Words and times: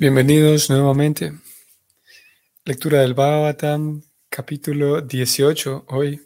Bienvenidos 0.00 0.70
nuevamente. 0.70 1.32
Lectura 2.64 3.00
del 3.00 3.14
Bhagavatam, 3.14 4.00
capítulo 4.28 5.00
18, 5.00 5.86
hoy, 5.88 6.22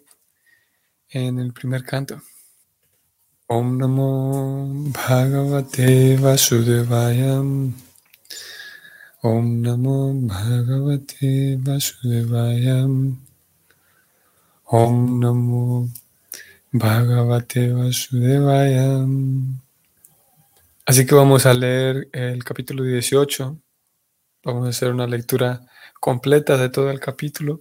en 1.08 1.38
el 1.38 1.54
primer 1.54 1.82
canto. 1.82 2.21
Om 3.46 3.79
Namo 3.79 4.90
Bhagavate 4.93 6.19
Vasudevayam. 6.19 7.72
Om 9.22 9.63
Namo 9.63 10.13
Bhagavate 10.21 11.57
Vasudevayam. 11.59 13.25
Om 14.65 15.19
Namo 15.19 15.89
Bhagavate 16.73 17.73
Vasudevayam. 17.73 19.62
Así 20.84 21.07
que 21.07 21.15
vamos 21.15 21.47
a 21.47 21.55
leer 21.55 22.11
el 22.12 22.45
capítulo 22.45 22.83
18. 22.83 23.62
Vamos 24.45 24.66
a 24.66 24.70
hacer 24.70 24.91
una 24.91 25.06
lectura 25.06 25.61
completa 26.01 26.57
de 26.57 26.69
todo 26.69 26.91
el 26.91 26.98
capítulo 26.98 27.61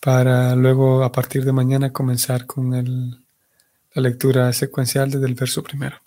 para 0.00 0.56
luego 0.56 1.04
a 1.04 1.12
partir 1.12 1.44
de 1.44 1.52
mañana 1.52 1.92
comenzar 1.92 2.46
con 2.46 2.70
la 3.92 4.02
lectura 4.02 4.50
secuencial 4.54 5.10
desde 5.10 5.26
el 5.26 5.34
verso 5.34 5.62
primero. 5.62 5.98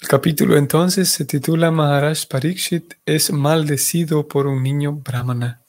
El 0.00 0.06
capítulo 0.06 0.56
entonces 0.56 1.08
se 1.08 1.24
titula 1.24 1.72
Maharaj 1.72 2.26
Parikshit 2.28 2.94
es 3.04 3.32
maldecido 3.32 4.28
por 4.28 4.46
un 4.46 4.62
niño 4.62 4.92
brahmana. 4.92 5.60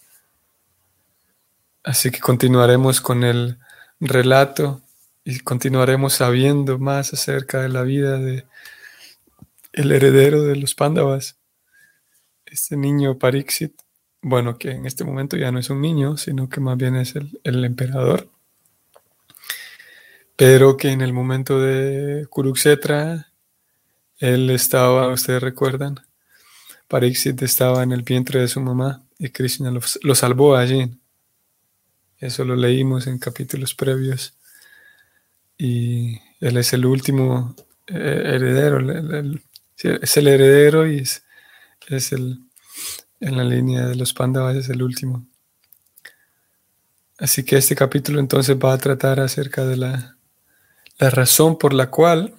Así 1.84 2.12
que 2.12 2.20
continuaremos 2.20 3.02
con 3.02 3.24
el 3.24 3.58
relato 4.00 4.84
y 5.24 5.40
continuaremos 5.40 6.14
sabiendo 6.14 6.78
más 6.78 7.14
acerca 7.14 7.62
de 7.62 7.70
la 7.70 7.82
vida 7.82 8.20
de 8.20 8.46
el 9.74 9.92
heredero 9.92 10.44
de 10.44 10.56
los 10.56 10.76
Pándavas, 10.76 11.39
este 12.52 12.78
niño 12.78 13.18
Pariksit, 13.18 13.74
bueno, 14.22 14.58
que 14.58 14.72
en 14.72 14.86
este 14.86 15.04
momento 15.04 15.38
ya 15.38 15.52
no 15.52 15.60
es 15.60 15.70
un 15.70 15.82
niño, 15.82 16.18
sino 16.18 16.50
que 16.50 16.60
más 16.60 16.78
bien 16.78 16.96
es 16.96 17.16
el, 17.16 17.40
el 17.44 17.64
emperador, 17.66 18.30
pero 20.36 20.78
que 20.78 20.90
en 20.90 21.02
el 21.02 21.14
momento 21.14 21.60
de 21.60 22.28
Kuruksetra, 22.30 23.32
él 24.18 24.50
estaba, 24.50 25.08
ustedes 25.10 25.42
recuerdan, 25.42 26.00
Pariksit 26.88 27.42
estaba 27.42 27.84
en 27.84 27.92
el 27.92 28.04
vientre 28.04 28.42
de 28.42 28.48
su 28.48 28.60
mamá 28.62 29.04
y 29.18 29.30
Krishna 29.30 29.72
lo, 29.72 29.82
lo 30.02 30.16
salvó 30.16 30.56
allí. 30.56 30.92
Eso 32.18 32.44
lo 32.44 32.56
leímos 32.56 33.08
en 33.08 33.20
capítulos 33.20 33.76
previos 33.76 34.34
y 35.58 36.20
él 36.40 36.58
es 36.58 36.74
el 36.74 36.86
último 36.86 37.56
eh, 37.88 38.24
heredero, 38.26 38.80
es 39.78 40.18
el 40.18 40.28
heredero 40.28 40.88
y 40.88 41.00
es, 41.00 41.24
el, 41.90 42.40
en 43.20 43.38
la 43.38 43.44
línea 43.44 43.86
de 43.86 43.96
los 43.96 44.14
Pandavas 44.14 44.56
es 44.56 44.70
el 44.70 44.82
último. 44.82 45.28
Así 47.18 47.44
que 47.44 47.58
este 47.58 47.76
capítulo 47.76 48.20
entonces 48.20 48.56
va 48.56 48.74
a 48.74 48.78
tratar 48.78 49.20
acerca 49.20 49.66
de 49.66 49.76
la, 49.76 50.18
la 51.00 51.10
razón 51.10 51.58
por 51.58 51.74
la 51.74 51.90
cual, 51.90 52.36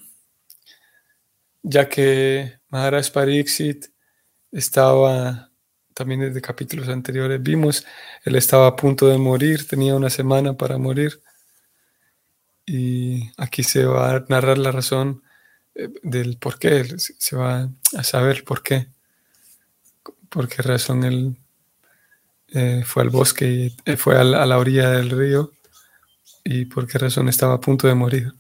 ya 1.63 1.89
que 1.89 2.61
Maharaj 2.71 3.11
Pariksit 3.11 3.87
estaba, 4.53 5.51
también 5.93 6.21
desde 6.21 6.41
capítulos 6.41 6.89
anteriores 6.89 7.43
vimos, 7.43 7.85
él 8.25 8.37
estaba 8.37 8.69
a 8.69 8.77
punto 8.77 9.07
de 9.09 9.19
morir, 9.19 9.67
tenía 9.67 9.95
una 9.95 10.09
semana 10.11 10.57
para 10.57 10.79
morir 10.79 11.21
y 12.65 13.31
aquí 13.37 13.63
se 13.63 13.85
va 13.85 14.15
a 14.15 14.25
narrar 14.29 14.57
la 14.57 14.73
razón 14.73 15.23
eh, 15.75 15.89
del 16.03 16.39
por 16.39 16.59
qué, 16.59 16.85
se 16.99 17.37
va 17.37 17.71
a 17.97 18.05
saber 18.05 18.45
por 18.45 18.63
qué, 18.63 18.89
por 20.31 20.49
qué 20.49 20.63
razón 20.63 21.05
él 21.05 21.37
eh, 22.49 22.83
fue 22.87 23.03
al 23.03 23.11
bosque 23.11 23.47
y 23.47 23.77
eh, 23.85 23.97
fue 23.97 24.19
a 24.19 24.25
la, 24.25 24.59
orilla 24.59 24.91
del 24.91 25.11
río 25.11 25.53
y 26.45 26.65
por 26.65 26.87
qué 26.87 26.99
razón 26.99 27.29
estaba 27.29 27.55
a 27.55 27.61
punto 27.61 27.87
de 27.87 27.95
morir. 27.95 28.33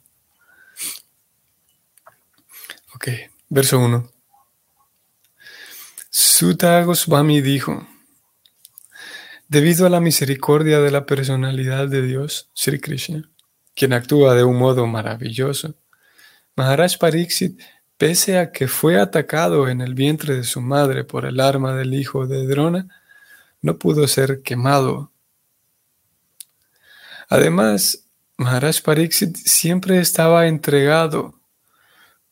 Ok, 2.94 3.08
verso 3.48 3.78
1. 3.78 4.10
Sutta 6.08 6.82
Goswami 6.82 7.40
dijo, 7.40 7.86
debido 9.48 9.86
a 9.86 9.90
la 9.90 10.00
misericordia 10.00 10.80
de 10.80 10.90
la 10.90 11.06
personalidad 11.06 11.88
de 11.88 12.02
Dios, 12.02 12.50
Sri 12.54 12.80
Krishna, 12.80 13.28
quien 13.74 13.92
actúa 13.92 14.34
de 14.34 14.44
un 14.44 14.56
modo 14.58 14.86
maravilloso. 14.86 15.74
Maharaj 16.56 16.98
Pariksit, 16.98 17.60
pese 18.00 18.38
a 18.38 18.50
que 18.50 18.66
fue 18.66 18.98
atacado 18.98 19.68
en 19.68 19.82
el 19.82 19.92
vientre 19.92 20.34
de 20.34 20.44
su 20.44 20.62
madre 20.62 21.04
por 21.04 21.26
el 21.26 21.38
arma 21.38 21.74
del 21.76 21.92
hijo 21.92 22.26
de 22.26 22.46
Drona, 22.46 22.88
no 23.60 23.76
pudo 23.76 24.08
ser 24.08 24.40
quemado. 24.40 25.12
Además, 27.28 28.06
Maharaj 28.38 28.80
Pariksit 28.80 29.36
siempre 29.36 29.98
estaba 29.98 30.46
entregado 30.46 31.34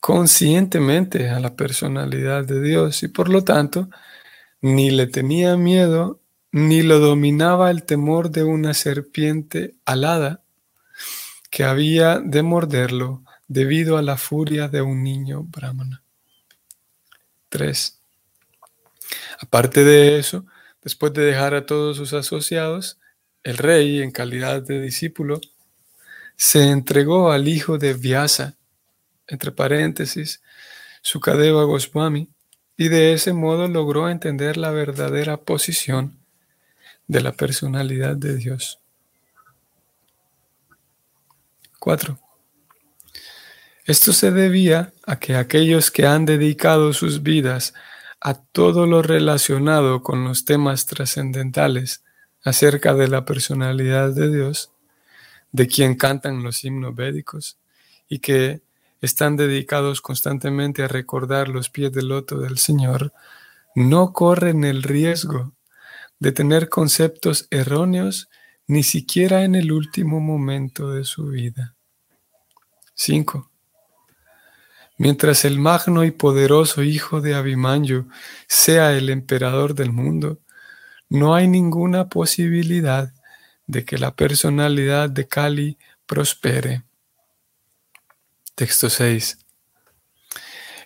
conscientemente 0.00 1.28
a 1.28 1.38
la 1.38 1.54
personalidad 1.54 2.46
de 2.46 2.62
Dios 2.62 3.02
y 3.02 3.08
por 3.08 3.28
lo 3.28 3.44
tanto 3.44 3.90
ni 4.62 4.90
le 4.90 5.06
tenía 5.06 5.58
miedo 5.58 6.22
ni 6.50 6.80
lo 6.80 6.98
dominaba 6.98 7.70
el 7.70 7.82
temor 7.82 8.30
de 8.30 8.42
una 8.42 8.72
serpiente 8.72 9.74
alada 9.84 10.42
que 11.50 11.64
había 11.64 12.20
de 12.20 12.42
morderlo 12.42 13.22
debido 13.48 13.96
a 13.96 14.02
la 14.02 14.16
furia 14.16 14.68
de 14.68 14.82
un 14.82 15.02
niño 15.02 15.42
brahmana. 15.42 16.02
3. 17.48 17.98
Aparte 19.40 19.84
de 19.84 20.18
eso, 20.18 20.44
después 20.82 21.12
de 21.14 21.22
dejar 21.22 21.54
a 21.54 21.66
todos 21.66 21.96
sus 21.96 22.12
asociados, 22.12 22.98
el 23.42 23.56
rey, 23.56 24.02
en 24.02 24.10
calidad 24.10 24.62
de 24.62 24.80
discípulo, 24.80 25.40
se 26.36 26.70
entregó 26.70 27.32
al 27.32 27.48
hijo 27.48 27.78
de 27.78 27.94
Vyasa, 27.94 28.56
entre 29.26 29.50
paréntesis, 29.50 30.42
Sukadeva 31.02 31.64
Goswami, 31.64 32.28
y 32.76 32.88
de 32.88 33.12
ese 33.12 33.32
modo 33.32 33.66
logró 33.66 34.08
entender 34.08 34.56
la 34.56 34.70
verdadera 34.70 35.38
posición 35.38 36.18
de 37.06 37.22
la 37.22 37.32
personalidad 37.32 38.16
de 38.16 38.36
Dios. 38.36 38.78
4. 41.78 42.27
Esto 43.88 44.12
se 44.12 44.32
debía 44.32 44.92
a 45.06 45.18
que 45.18 45.34
aquellos 45.34 45.90
que 45.90 46.06
han 46.06 46.26
dedicado 46.26 46.92
sus 46.92 47.22
vidas 47.22 47.72
a 48.20 48.34
todo 48.34 48.84
lo 48.86 49.00
relacionado 49.00 50.02
con 50.02 50.24
los 50.24 50.44
temas 50.44 50.84
trascendentales 50.84 52.04
acerca 52.44 52.92
de 52.92 53.08
la 53.08 53.24
personalidad 53.24 54.10
de 54.10 54.30
Dios, 54.30 54.72
de 55.52 55.68
quien 55.68 55.94
cantan 55.94 56.42
los 56.42 56.62
himnos 56.64 56.94
védicos, 56.94 57.56
y 58.10 58.18
que 58.18 58.60
están 59.00 59.36
dedicados 59.36 60.02
constantemente 60.02 60.82
a 60.82 60.88
recordar 60.88 61.48
los 61.48 61.70
pies 61.70 61.90
del 61.90 62.08
loto 62.08 62.36
del 62.40 62.58
Señor, 62.58 63.14
no 63.74 64.12
corren 64.12 64.64
el 64.64 64.82
riesgo 64.82 65.54
de 66.18 66.32
tener 66.32 66.68
conceptos 66.68 67.48
erróneos 67.50 68.28
ni 68.66 68.82
siquiera 68.82 69.44
en 69.44 69.54
el 69.54 69.72
último 69.72 70.20
momento 70.20 70.90
de 70.90 71.04
su 71.04 71.28
vida. 71.28 71.74
5. 72.92 73.50
Mientras 74.98 75.44
el 75.44 75.60
magno 75.60 76.04
y 76.04 76.10
poderoso 76.10 76.82
hijo 76.82 77.20
de 77.20 77.34
Abimanyu 77.34 78.08
sea 78.48 78.92
el 78.92 79.10
emperador 79.10 79.74
del 79.74 79.92
mundo, 79.92 80.40
no 81.08 81.36
hay 81.36 81.46
ninguna 81.46 82.08
posibilidad 82.08 83.12
de 83.68 83.84
que 83.84 83.96
la 83.96 84.16
personalidad 84.16 85.08
de 85.08 85.28
Kali 85.28 85.78
prospere. 86.04 86.82
Texto 88.56 88.90
6. 88.90 89.38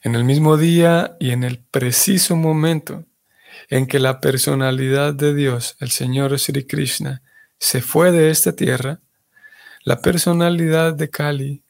En 0.03 0.15
el 0.15 0.25
mismo 0.25 0.59
día 0.59 1.17
y 1.19 1.31
en 1.31 1.43
el 1.43 1.65
preciso 1.65 2.37
momento 2.37 3.07
en 3.71 3.87
que 3.87 3.99
la 3.99 4.21
personalidad 4.21 5.15
de 5.15 5.33
Dios, 5.33 5.77
el 5.81 5.91
Señor 5.91 6.39
Sri 6.39 6.67
Krishna, 6.67 7.23
se 7.59 7.81
fue 7.81 8.13
de 8.13 8.29
esta 8.29 8.53
tierra, 8.53 9.01
la 9.85 10.03
personalidad 10.03 10.93
de 10.93 11.09
Kali, 11.09 11.62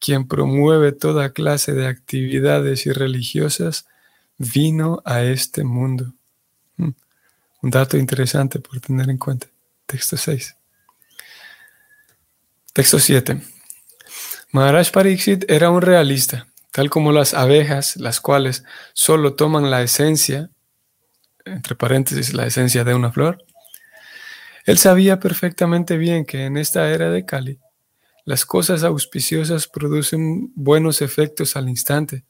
quien 0.00 0.26
promueve 0.26 0.92
toda 0.92 1.32
clase 1.32 1.72
de 1.72 1.86
actividades 1.86 2.86
irreligiosas, 2.86 3.86
vino 4.38 5.02
a 5.04 5.22
este 5.22 5.62
mundo. 5.62 6.14
Hmm. 6.76 6.94
Un 7.62 7.70
dato 7.70 7.96
interesante 7.96 8.58
por 8.58 8.80
tener 8.80 9.08
en 9.10 9.18
cuenta. 9.18 9.46
Texto 9.86 10.16
6. 10.16 10.56
Texto 12.72 12.98
7. 12.98 13.40
Maharaj 14.52 14.90
Pariksit 14.90 15.44
era 15.48 15.70
un 15.70 15.82
realista, 15.82 16.48
tal 16.72 16.90
como 16.90 17.12
las 17.12 17.34
abejas, 17.34 17.96
las 17.96 18.20
cuales 18.20 18.64
solo 18.94 19.34
toman 19.34 19.70
la 19.70 19.82
esencia, 19.82 20.50
entre 21.44 21.74
paréntesis, 21.74 22.32
la 22.32 22.46
esencia 22.46 22.82
de 22.84 22.94
una 22.94 23.12
flor, 23.12 23.44
él 24.64 24.78
sabía 24.78 25.18
perfectamente 25.20 25.96
bien 25.96 26.24
que 26.24 26.44
en 26.44 26.56
esta 26.56 26.90
era 26.90 27.10
de 27.10 27.24
Kali, 27.24 27.58
las 28.24 28.44
cosas 28.44 28.84
auspiciosas 28.84 29.66
producen 29.66 30.52
buenos 30.54 31.02
efectos 31.02 31.56
al 31.56 31.68
instante, 31.68 32.24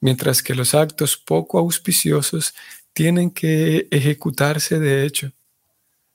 mientras 0.00 0.42
que 0.42 0.54
los 0.54 0.74
actos 0.74 1.16
poco 1.16 1.58
auspiciosos 1.58 2.54
tienen 2.92 3.30
que 3.30 3.88
ejecutarse 3.90 4.78
de 4.78 5.04
hecho, 5.04 5.32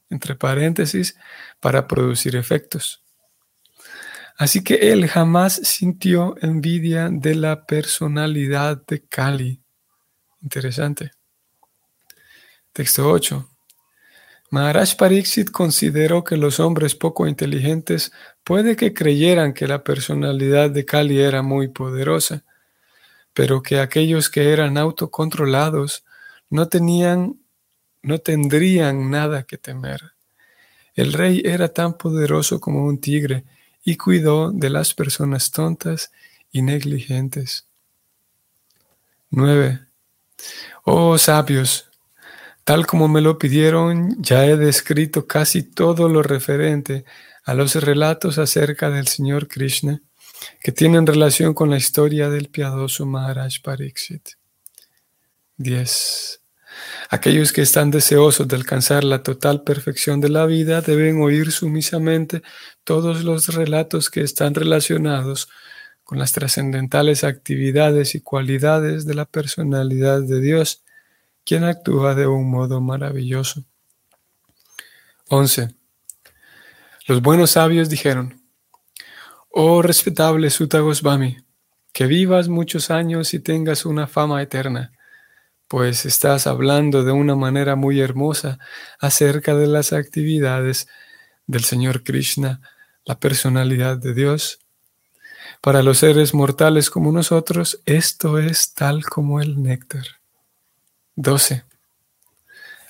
entre 0.10 0.36
paréntesis, 0.36 1.16
para 1.60 1.88
producir 1.88 2.36
efectos. 2.36 3.04
Así 4.38 4.63
que 4.63 4.75
él 4.94 5.07
jamás 5.07 5.56
sintió 5.63 6.36
envidia 6.42 7.10
de 7.12 7.36
la 7.36 7.66
personalidad 7.66 8.81
de 8.88 9.02
Kali. 9.02 9.62
Interesante. 10.42 11.12
Texto 12.72 13.10
8. 13.10 13.50
Maharaj 14.52 14.95
Pariksit 14.95 15.52
consideró 15.52 16.24
que 16.24 16.38
los 16.38 16.62
hombres 16.62 16.95
poco 16.95 17.28
inteligentes 17.28 18.13
puede 18.50 18.75
que 18.75 18.96
creyeran 18.96 19.54
que 19.54 19.68
la 19.68 19.84
personalidad 19.84 20.72
de 20.72 20.84
Kali 20.84 21.22
era 21.22 21.44
muy 21.44 21.68
poderosa, 21.68 22.42
pero 23.31 23.62
que 23.62 23.80
aquellos 23.80 24.28
que 24.28 24.51
eran 24.51 24.75
autocontrolados 24.75 26.04
no 26.50 26.68
tenían, 26.68 27.40
no 28.01 28.18
tendrían 28.18 29.12
nada 29.12 29.44
que 29.44 29.60
temer. 29.60 30.13
El 30.96 31.13
rey 31.13 31.44
era 31.46 31.68
tan 31.68 31.94
poderoso 31.94 32.60
como 32.60 32.86
un 32.86 33.00
tigre 33.00 33.44
y 33.84 33.98
cuidó 33.98 34.52
de 34.52 34.72
las 34.72 34.95
personas 34.95 35.52
tontas 35.52 36.12
y 36.52 36.63
negligentes. 36.63 37.68
9. 39.30 39.80
Oh 40.86 41.19
sabios, 41.19 41.88
tal 42.63 42.88
como 42.88 43.07
me 43.07 43.22
lo 43.22 43.38
pidieron, 43.38 44.19
ya 44.19 44.44
he 44.48 44.57
descrito 44.57 45.28
casi 45.28 45.62
todo 45.62 46.10
lo 46.10 46.24
referente 46.24 47.06
a 47.44 47.54
los 47.54 47.76
relatos 47.76 48.38
acerca 48.38 48.90
del 48.90 49.08
Señor 49.08 49.48
Krishna 49.48 50.02
que 50.62 50.72
tienen 50.72 51.06
relación 51.06 51.54
con 51.54 51.70
la 51.70 51.78
historia 51.78 52.30
del 52.30 52.50
piadoso 52.50 53.06
Maharaj 53.06 53.62
Pariksit. 53.64 54.30
10. 55.58 56.42
Aquellos 57.10 57.52
que 57.52 57.62
están 57.62 57.92
deseosos 57.92 58.48
de 58.48 58.56
alcanzar 58.56 59.04
la 59.04 59.24
total 59.24 59.64
perfección 59.64 60.22
de 60.22 60.30
la 60.30 60.46
vida 60.46 60.82
deben 60.82 61.22
oír 61.22 61.52
sumisamente 61.52 62.42
todos 62.84 63.24
los 63.24 63.54
relatos 63.54 64.10
que 64.10 64.22
están 64.22 64.54
relacionados 64.54 65.50
con 66.04 66.18
las 66.18 66.32
trascendentales 66.32 67.24
actividades 67.24 68.16
y 68.16 68.22
cualidades 68.22 69.06
de 69.06 69.16
la 69.16 69.26
personalidad 69.26 70.22
de 70.22 70.40
Dios, 70.40 70.84
quien 71.44 71.64
actúa 71.64 72.16
de 72.16 72.28
un 72.28 72.50
modo 72.50 72.82
maravilloso. 72.82 73.66
11. 75.28 75.79
Los 77.10 77.22
buenos 77.22 77.52
sabios 77.52 77.90
dijeron, 77.90 78.42
Oh 79.50 79.82
respetable 79.82 80.50
Sutta 80.50 80.80
Goswami, 80.80 81.38
que 81.92 82.06
vivas 82.06 82.48
muchos 82.48 82.92
años 82.92 83.34
y 83.34 83.40
tengas 83.40 83.86
una 83.86 84.08
fama 84.08 84.42
eterna 84.42 84.94
pues 85.68 86.06
estás 86.08 86.48
hablando 86.48 87.04
de 87.04 87.12
una 87.12 87.36
manera 87.36 87.76
muy 87.76 88.00
hermosa 88.00 88.58
acerca 89.00 89.56
de 89.56 89.68
las 89.68 89.94
actividades 89.94 90.88
del 91.46 91.64
Señor 91.64 92.04
Krishna, 92.04 92.62
la 93.06 93.20
personalidad 93.20 93.98
de 93.98 94.16
Dios. 94.16 94.60
Para 95.62 95.84
los 95.84 96.00
seres 96.00 96.34
mortales 96.34 96.90
como 96.90 97.12
nosotros, 97.12 97.82
esto 97.86 98.40
es 98.40 98.74
tal 98.74 99.04
como 99.06 99.42
el 99.42 99.62
néctar. 99.62 100.06
12. 101.16 101.64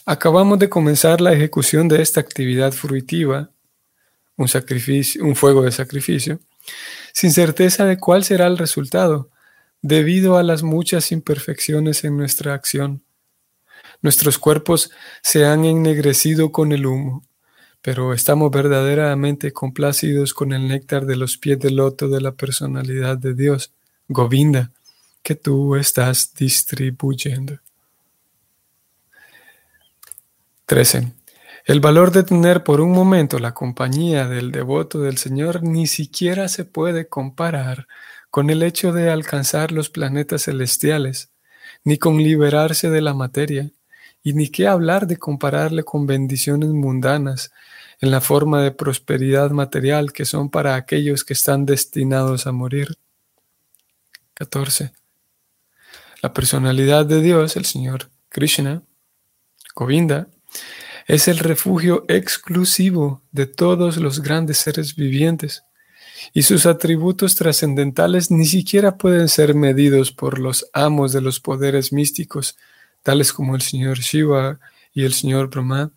Acabamos 0.06 0.58
de 0.58 0.70
comenzar 0.70 1.20
la 1.20 1.34
ejecución 1.34 1.90
de 1.90 2.02
esta 2.02 2.22
actividad 2.22 2.72
fruitiva, 2.72 3.52
un, 4.40 4.48
sacrificio, 4.48 5.24
un 5.24 5.36
fuego 5.36 5.64
de 5.64 5.72
sacrificio, 5.72 6.40
sin 7.14 7.32
certeza 7.32 7.86
de 7.86 7.98
cuál 7.98 8.24
será 8.24 8.48
el 8.48 8.58
resultado 8.58 9.30
debido 9.82 10.38
a 10.38 10.44
las 10.44 10.64
muchas 10.64 11.12
imperfecciones 11.12 12.06
en 12.06 12.18
nuestra 12.18 12.54
acción. 12.54 13.04
Nuestros 14.02 14.38
cuerpos 14.38 14.92
se 15.22 15.46
han 15.46 15.66
ennegrecido 15.66 16.54
con 16.54 16.72
el 16.72 16.86
humo, 16.86 17.26
pero 17.82 18.14
estamos 18.14 18.50
verdaderamente 18.50 19.52
complacidos 19.52 20.34
con 20.34 20.54
el 20.54 20.70
néctar 20.70 21.06
de 21.06 21.18
los 21.18 21.38
pies 21.38 21.60
del 21.60 21.76
loto 21.76 22.08
de 22.08 22.22
la 22.22 22.32
personalidad 22.32 23.18
de 23.18 23.34
Dios, 23.34 23.74
Govinda, 24.08 24.72
que 25.22 25.36
tú 25.36 25.76
estás 25.76 26.34
distribuyendo. 26.34 27.60
13. 30.66 31.19
El 31.70 31.82
valor 31.82 32.12
de 32.12 32.24
tener 32.24 32.64
por 32.64 32.82
un 32.82 32.92
momento 32.94 33.38
la 33.38 33.54
compañía 33.54 34.28
del 34.28 34.52
devoto 34.52 35.02
del 35.02 35.20
Señor 35.20 35.62
ni 35.62 35.86
siquiera 35.86 36.48
se 36.48 36.66
puede 36.66 37.08
comparar 37.08 37.88
con 38.32 38.50
el 38.50 38.64
hecho 38.64 38.92
de 38.92 39.12
alcanzar 39.12 39.72
los 39.72 39.92
planetas 39.92 40.46
celestiales, 40.46 41.30
ni 41.84 42.00
con 42.00 42.18
liberarse 42.18 42.90
de 42.90 43.02
la 43.02 43.14
materia, 43.14 43.70
y 44.24 44.34
ni 44.34 44.50
qué 44.50 44.68
hablar 44.68 45.06
de 45.06 45.18
compararle 45.18 45.84
con 45.84 46.08
bendiciones 46.08 46.70
mundanas 46.70 47.52
en 48.02 48.10
la 48.10 48.20
forma 48.20 48.64
de 48.64 48.72
prosperidad 48.72 49.52
material 49.52 50.12
que 50.12 50.26
son 50.26 50.50
para 50.50 50.74
aquellos 50.74 51.24
que 51.24 51.34
están 51.34 51.68
destinados 51.68 52.48
a 52.48 52.52
morir. 52.52 52.98
14. 54.34 54.92
La 56.24 56.34
personalidad 56.34 57.06
de 57.06 57.22
Dios, 57.22 57.56
el 57.58 57.66
Señor 57.66 58.10
Krishna, 58.30 58.82
Govinda, 59.76 60.30
es 61.10 61.28
el 61.28 61.40
refugio 61.40 62.06
exclusivo 62.08 63.24
de 63.32 63.48
todos 63.48 63.98
los 63.98 64.22
grandes 64.22 64.60
seres 64.60 64.96
vivientes 64.96 65.64
y 66.34 66.44
sus 66.44 66.68
atributos 66.68 67.34
trascendentales 67.34 68.30
ni 68.30 68.46
siquiera 68.46 68.96
pueden 68.96 69.28
ser 69.28 69.56
medidos 69.56 70.12
por 70.12 70.38
los 70.38 70.70
amos 70.72 71.12
de 71.12 71.22
los 71.22 71.40
poderes 71.40 71.92
místicos, 71.92 72.58
tales 73.02 73.34
como 73.34 73.56
el 73.56 73.64
señor 73.64 73.98
Shiva 73.98 74.60
y 74.94 75.04
el 75.04 75.16
señor 75.16 75.50
Brahma. 75.50 75.92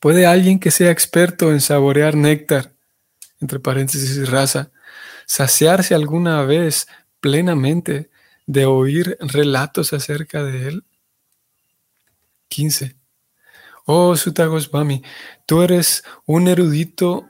¿Puede 0.00 0.24
alguien 0.24 0.58
que 0.58 0.70
sea 0.70 0.90
experto 0.90 1.52
en 1.52 1.60
saborear 1.60 2.14
néctar, 2.14 2.72
entre 3.42 3.60
paréntesis 3.60 4.26
raza, 4.30 4.70
saciarse 5.26 5.94
alguna 5.94 6.42
vez 6.44 6.88
plenamente 7.20 8.08
de 8.46 8.64
oír 8.64 9.18
relatos 9.20 9.92
acerca 9.92 10.42
de 10.42 10.68
él? 10.68 10.84
15. 12.48 13.01
Oh 13.84 14.16
Sutta 14.16 14.46
Goswami, 14.46 15.02
tú 15.46 15.62
eres 15.62 16.04
un 16.26 16.48
erudito 16.48 17.28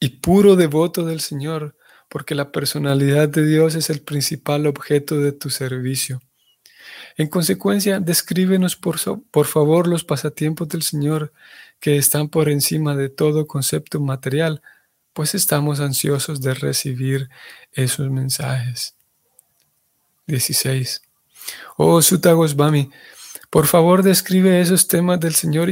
y 0.00 0.10
puro 0.20 0.56
devoto 0.56 1.04
del 1.04 1.20
Señor, 1.20 1.76
porque 2.08 2.34
la 2.34 2.52
personalidad 2.52 3.28
de 3.28 3.44
Dios 3.46 3.74
es 3.74 3.90
el 3.90 4.00
principal 4.00 4.66
objeto 4.66 5.18
de 5.18 5.32
tu 5.32 5.50
servicio. 5.50 6.20
En 7.16 7.28
consecuencia, 7.28 8.00
descríbenos 8.00 8.76
por, 8.76 8.96
por, 9.30 9.46
favor 9.46 9.88
los 9.88 10.04
pasatiempos 10.04 10.68
del 10.68 10.82
Señor 10.82 11.32
que 11.80 11.96
están 11.96 12.28
por 12.28 12.48
encima 12.48 12.94
de 12.94 13.08
todo 13.08 13.46
concepto 13.46 13.98
material, 14.00 14.62
pues 15.12 15.34
estamos 15.34 15.80
ansiosos 15.80 16.40
de 16.40 16.54
recibir 16.54 17.28
esos 17.72 18.08
mensajes. 18.10 18.94
16. 20.28 21.02
Oh 21.76 22.00
Sutta 22.02 22.32
Goswami, 22.32 22.90
por 23.50 23.66
favor 23.66 24.02
describe 24.02 24.60
esos 24.60 24.88
temas 24.88 25.20
del 25.20 25.34
Señor 25.34 25.68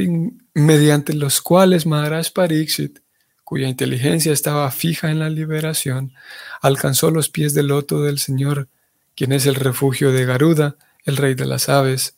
mediante 0.53 1.13
los 1.13 1.41
cuales 1.41 1.85
Maharaj 1.85 2.31
Pariksit 2.33 2.99
cuya 3.47 3.69
inteligencia 3.69 4.33
estaba 4.33 4.69
fija 4.71 5.09
en 5.09 5.19
la 5.19 5.29
liberación, 5.29 6.13
alcanzó 6.61 7.11
los 7.11 7.29
pies 7.29 7.53
del 7.53 7.67
loto 7.67 8.03
del 8.03 8.19
Señor, 8.19 8.67
quien 9.15 9.31
es 9.31 9.45
el 9.45 9.55
refugio 9.55 10.11
de 10.11 10.25
Garuda, 10.25 10.75
el 11.05 11.15
rey 11.15 11.33
de 11.33 11.45
las 11.45 11.69
aves. 11.69 12.17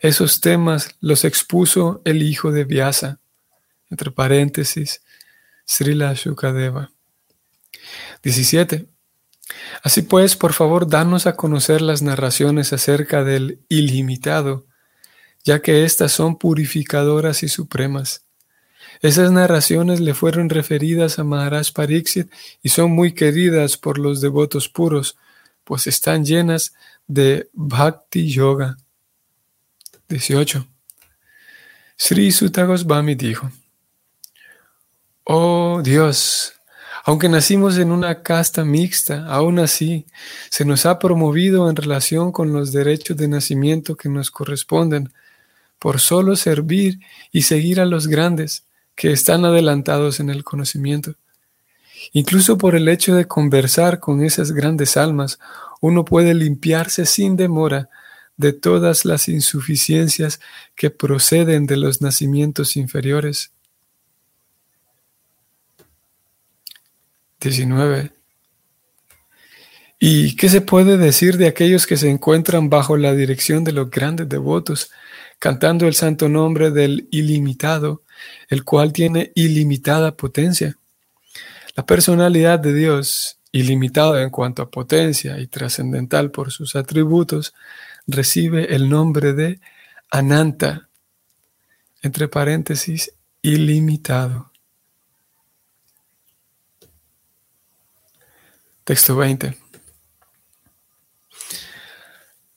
Esos 0.00 0.42
temas 0.42 0.96
los 1.00 1.24
expuso 1.24 2.02
el 2.04 2.22
hijo 2.22 2.52
de 2.52 2.64
Vyasa, 2.64 3.20
entre 3.88 4.10
paréntesis, 4.10 5.00
Srila 5.64 6.12
Shukadeva. 6.12 6.90
17. 8.22 8.86
Así 9.82 10.02
pues, 10.02 10.36
por 10.36 10.52
favor, 10.52 10.88
danos 10.88 11.26
a 11.26 11.36
conocer 11.36 11.82
las 11.82 12.02
narraciones 12.02 12.72
acerca 12.72 13.24
del 13.24 13.60
ilimitado, 13.68 14.66
ya 15.44 15.60
que 15.60 15.84
éstas 15.84 16.12
son 16.12 16.38
purificadoras 16.38 17.42
y 17.42 17.48
supremas. 17.48 18.24
Esas 19.00 19.32
narraciones 19.32 20.00
le 20.00 20.14
fueron 20.14 20.48
referidas 20.48 21.18
a 21.18 21.24
Maharaj 21.24 21.72
Pariksit 21.72 22.30
y 22.62 22.70
son 22.70 22.92
muy 22.92 23.12
queridas 23.12 23.76
por 23.76 23.98
los 23.98 24.20
devotos 24.20 24.68
puros, 24.68 25.16
pues 25.64 25.86
están 25.86 26.24
llenas 26.24 26.74
de 27.06 27.48
Bhakti 27.52 28.30
Yoga. 28.30 28.76
18. 30.08 30.66
Sri 31.96 32.32
Sutta 32.32 32.64
Goswami 32.64 33.14
dijo, 33.14 33.50
Oh 35.24 35.80
Dios, 35.82 36.54
aunque 37.06 37.28
nacimos 37.28 37.76
en 37.76 37.92
una 37.92 38.22
casta 38.22 38.64
mixta, 38.64 39.26
aún 39.26 39.58
así 39.58 40.06
se 40.48 40.64
nos 40.64 40.86
ha 40.86 40.98
promovido 40.98 41.68
en 41.68 41.76
relación 41.76 42.32
con 42.32 42.52
los 42.52 42.72
derechos 42.72 43.16
de 43.18 43.28
nacimiento 43.28 43.94
que 43.94 44.08
nos 44.08 44.30
corresponden, 44.30 45.12
por 45.78 46.00
solo 46.00 46.34
servir 46.34 47.00
y 47.30 47.42
seguir 47.42 47.78
a 47.78 47.84
los 47.84 48.06
grandes, 48.06 48.64
que 48.96 49.12
están 49.12 49.44
adelantados 49.44 50.18
en 50.18 50.30
el 50.30 50.44
conocimiento. 50.44 51.14
Incluso 52.12 52.56
por 52.56 52.74
el 52.74 52.88
hecho 52.88 53.14
de 53.14 53.26
conversar 53.26 54.00
con 54.00 54.22
esas 54.22 54.52
grandes 54.52 54.96
almas 54.96 55.38
uno 55.80 56.04
puede 56.04 56.32
limpiarse 56.32 57.04
sin 57.04 57.36
demora 57.36 57.90
de 58.36 58.52
todas 58.52 59.04
las 59.04 59.28
insuficiencias 59.28 60.40
que 60.74 60.90
proceden 60.90 61.66
de 61.66 61.76
los 61.76 62.00
nacimientos 62.00 62.76
inferiores. 62.76 63.53
19. 67.44 68.10
¿Y 70.00 70.36
qué 70.36 70.48
se 70.48 70.60
puede 70.60 70.98
decir 70.98 71.36
de 71.36 71.46
aquellos 71.46 71.86
que 71.86 71.96
se 71.96 72.10
encuentran 72.10 72.68
bajo 72.68 72.96
la 72.96 73.14
dirección 73.14 73.64
de 73.64 73.72
los 73.72 73.90
grandes 73.90 74.28
devotos, 74.28 74.90
cantando 75.38 75.86
el 75.86 75.94
santo 75.94 76.28
nombre 76.28 76.70
del 76.70 77.08
ilimitado, 77.10 78.02
el 78.48 78.64
cual 78.64 78.92
tiene 78.92 79.32
ilimitada 79.34 80.16
potencia? 80.16 80.76
La 81.76 81.86
personalidad 81.86 82.58
de 82.58 82.74
Dios, 82.74 83.38
ilimitada 83.52 84.22
en 84.22 84.30
cuanto 84.30 84.62
a 84.62 84.70
potencia 84.70 85.38
y 85.38 85.46
trascendental 85.46 86.30
por 86.30 86.50
sus 86.50 86.76
atributos, 86.76 87.54
recibe 88.06 88.74
el 88.74 88.88
nombre 88.88 89.32
de 89.32 89.60
Ananta, 90.10 90.88
entre 92.02 92.28
paréntesis, 92.28 93.12
ilimitado. 93.42 94.53
Texto 98.84 99.16
20. 99.16 99.56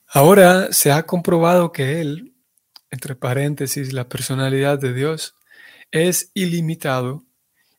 Ahora 0.09 0.73
se 0.73 0.91
ha 0.91 1.03
comprobado 1.03 1.71
que 1.71 2.01
Él, 2.01 2.33
entre 2.91 3.15
paréntesis, 3.15 3.93
la 3.93 4.09
personalidad 4.09 4.77
de 4.77 4.93
Dios, 4.93 5.35
es 5.91 6.31
ilimitado 6.33 7.23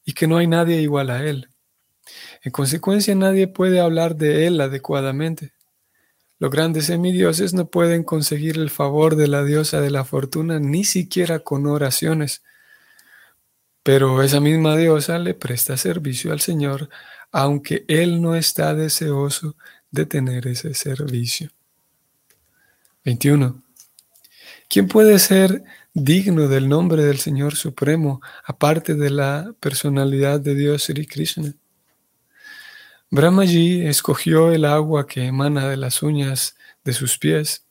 y 0.03 0.15
que 0.15 0.27
no 0.27 0.39
hay 0.39 0.47
nadie 0.47 0.81
igual 0.81 1.11
a 1.11 1.23
Él. 1.23 1.51
En 2.43 2.51
consecuencia, 2.51 3.15
nadie 3.15 3.49
puede 3.49 3.81
hablar 3.81 4.17
de 4.17 4.47
Él 4.47 4.59
adecuadamente. 4.63 5.53
Los 6.39 6.51
grandes 6.51 6.87
semidioses 6.87 7.53
no 7.53 7.69
pueden 7.69 8.03
conseguir 8.03 8.57
el 8.57 8.71
favor 8.71 9.17
de 9.17 9.29
la 9.29 9.45
diosa 9.45 9.83
de 9.83 9.91
la 9.91 10.07
fortuna 10.07 10.59
ni 10.59 10.85
siquiera 10.85 11.41
con 11.41 11.67
oraciones. 11.67 12.43
Pero 13.89 14.23
esa 14.23 14.39
misma 14.39 14.77
diosa 14.77 15.19
le 15.19 15.33
presta 15.33 15.79
servicio 15.79 16.31
al 16.31 16.41
Señor 16.41 16.91
aunque 17.33 17.87
Él 17.89 18.21
no 18.21 18.35
está 18.35 18.75
deseoso 18.75 19.57
de 19.91 20.05
tener 20.05 20.47
ese 20.47 20.75
servicio. 20.75 21.49
21. 23.07 23.63
¿Quién 24.69 24.89
puede 24.89 25.19
ser 25.19 25.65
digno 25.95 26.49
del 26.49 26.69
nombre 26.69 27.03
del 27.03 27.17
Señor 27.17 27.57
Supremo 27.57 28.21
aparte 28.45 28.93
de 28.93 29.09
la 29.09 29.55
personalidad 29.59 30.39
de 30.39 30.55
Dios 30.55 30.83
Sri 30.83 31.07
Krishna? 31.07 31.55
Brahmaji 33.09 33.87
escogió 33.87 34.53
el 34.53 34.67
agua 34.67 35.07
que 35.07 35.25
emana 35.25 35.67
de 35.67 35.79
las 35.79 36.03
uñas 36.03 36.59
de 36.85 36.93
sus 36.93 37.17
pies. 37.17 37.65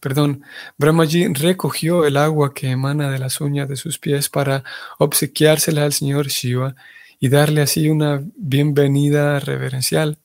Perdón, 0.00 0.44
Brahmaji 0.76 1.26
recogió 1.34 2.04
el 2.04 2.16
agua 2.16 2.54
que 2.54 2.70
emana 2.70 3.10
de 3.10 3.18
las 3.18 3.40
uñas 3.40 3.68
de 3.68 3.76
sus 3.76 3.98
pies 3.98 4.28
para 4.28 4.62
obsequiársela 4.98 5.84
al 5.84 5.92
Señor 5.92 6.28
Shiva 6.28 6.76
y 7.18 7.28
darle 7.28 7.62
así 7.62 7.88
una 7.88 8.22
bienvenida 8.36 9.40
reverencial. 9.40 10.18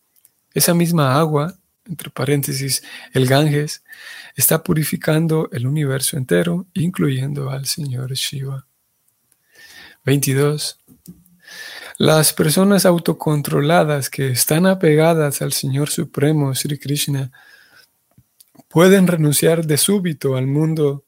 Esa 0.53 0.75
misma 0.75 1.17
agua, 1.17 1.55
entre 1.87 2.11
paréntesis, 2.11 2.83
el 3.13 3.25
Ganges, 3.25 3.83
está 4.35 4.61
purificando 4.61 5.49
el 5.51 5.65
universo 5.65 6.17
entero, 6.17 6.67
incluyendo 6.73 7.49
al 7.49 7.65
Señor 7.65 8.13
Shiva. 8.13 8.67
22. 10.05 10.79
Las 11.97 12.33
personas 12.33 12.85
autocontroladas 12.85 14.09
que 14.09 14.27
están 14.29 14.67
apegadas 14.67 15.41
al 15.41 15.53
Señor 15.53 15.89
Supremo, 15.89 16.53
Sri 16.53 16.77
Krishna, 16.77 17.31
pueden 18.73 19.05
renunciar 19.05 19.67
de 19.67 19.77
súbito 19.77 20.35
al 20.35 20.47
mundo 20.47 21.05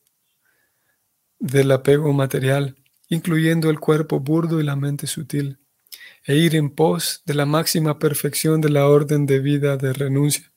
del 1.39 1.71
apego 1.71 2.13
material, 2.13 2.75
incluyendo 3.09 3.71
el 3.71 3.79
cuerpo 3.79 4.19
burdo 4.19 4.61
y 4.61 4.63
la 4.63 4.75
mente 4.75 5.07
sutil 5.07 5.57
e 6.25 6.35
ir 6.35 6.55
en 6.55 6.69
pos 6.69 7.23
de 7.25 7.33
la 7.33 7.47
máxima 7.47 7.97
perfección 7.97 8.61
de 8.61 8.69
la 8.69 8.87
orden 8.87 9.25
de 9.25 9.39
vida 9.39 9.77
de 9.77 9.93
renuncia, 9.93 10.51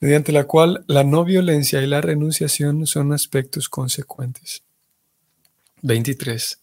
mediante 0.00 0.32
la 0.32 0.42
cual 0.42 0.84
la 0.88 1.04
no 1.04 1.24
violencia 1.24 1.80
y 1.80 1.86
la 1.86 2.00
renunciación 2.00 2.84
son 2.88 3.12
aspectos 3.12 3.68
consecuentes. 3.68 4.64
23. 5.82 6.58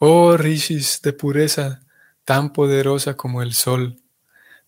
Oh 0.00 0.36
rishis 0.36 1.00
de 1.02 1.12
pureza 1.12 1.82
tan 2.24 2.52
poderosa 2.52 3.16
como 3.16 3.42
el 3.42 3.54
sol, 3.54 4.02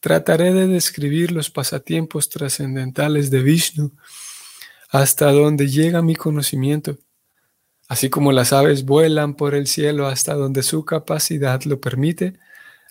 trataré 0.07 0.55
de 0.55 0.69
describir 0.69 1.33
los 1.33 1.51
pasatiempos 1.51 2.29
trascendentales 2.29 3.29
de 3.29 3.43
Vishnu 3.43 3.91
hasta 4.91 5.33
donde 5.33 5.67
llega 5.67 6.01
mi 6.01 6.15
conocimiento 6.15 6.97
Así 7.89 8.09
como 8.09 8.31
las 8.31 8.53
aves 8.53 8.85
vuelan 8.85 9.35
por 9.35 9.57
el 9.57 9.67
cielo 9.67 10.07
hasta 10.07 10.35
donde 10.35 10.63
su 10.63 10.85
capacidad 10.85 11.61
lo 11.65 11.81
permite, 11.81 12.39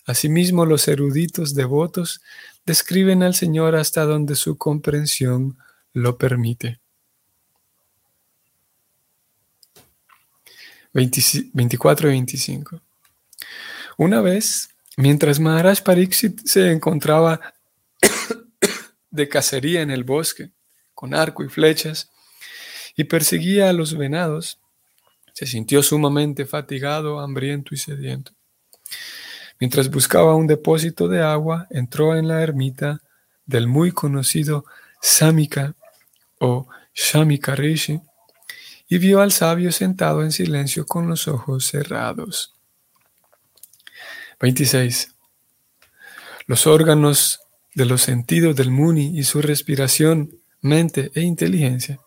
asimismo 0.04 0.66
los 0.66 0.88
eruditos 0.88 1.54
devotos 1.54 2.20
describen 2.66 3.22
al 3.22 3.34
Señor 3.34 3.76
hasta 3.76 4.04
donde 4.04 4.34
su 4.34 4.58
comprensión 4.58 5.56
lo 5.94 6.18
permite. 6.18 6.80
24 10.92 12.08
y 12.08 12.12
25. 12.12 12.80
Una 13.98 14.20
vez, 14.20 14.70
mientras 14.96 15.38
Maharaj 15.38 15.82
Pariksit 15.82 16.46
se 16.46 16.72
encontraba 16.72 17.54
de 19.10 19.28
cacería 19.28 19.82
en 19.82 19.90
el 19.90 20.04
bosque, 20.04 20.50
con 20.94 21.14
arco 21.14 21.44
y 21.44 21.48
flechas, 21.48 22.10
y 22.96 23.04
perseguía 23.04 23.68
a 23.68 23.72
los 23.72 23.96
venados, 23.96 24.58
se 25.32 25.46
sintió 25.46 25.82
sumamente 25.82 26.46
fatigado, 26.46 27.20
hambriento 27.20 27.74
y 27.74 27.78
sediento. 27.78 28.32
Mientras 29.60 29.90
buscaba 29.90 30.34
un 30.34 30.46
depósito 30.46 31.08
de 31.08 31.22
agua, 31.22 31.66
entró 31.70 32.16
en 32.16 32.28
la 32.28 32.42
ermita 32.42 33.02
del 33.44 33.66
muy 33.66 33.92
conocido 33.92 34.64
Samika 35.00 35.74
o 36.40 36.68
Shamika 36.94 37.54
Rishi 37.54 38.00
y 38.88 38.98
vio 38.98 39.20
al 39.20 39.32
sabio 39.32 39.72
sentado 39.72 40.22
en 40.22 40.32
silencio 40.32 40.86
con 40.86 41.08
los 41.08 41.28
ojos 41.28 41.66
cerrados. 41.66 42.55
26. 44.40 45.14
Los 46.46 46.66
órganos 46.66 47.40
de 47.74 47.84
los 47.86 48.02
sentidos 48.02 48.56
del 48.56 48.70
Muni 48.70 49.18
y 49.18 49.24
su 49.24 49.42
respiración, 49.42 50.30
mente 50.60 51.10
e 51.14 51.20
inteligencia 51.22 52.00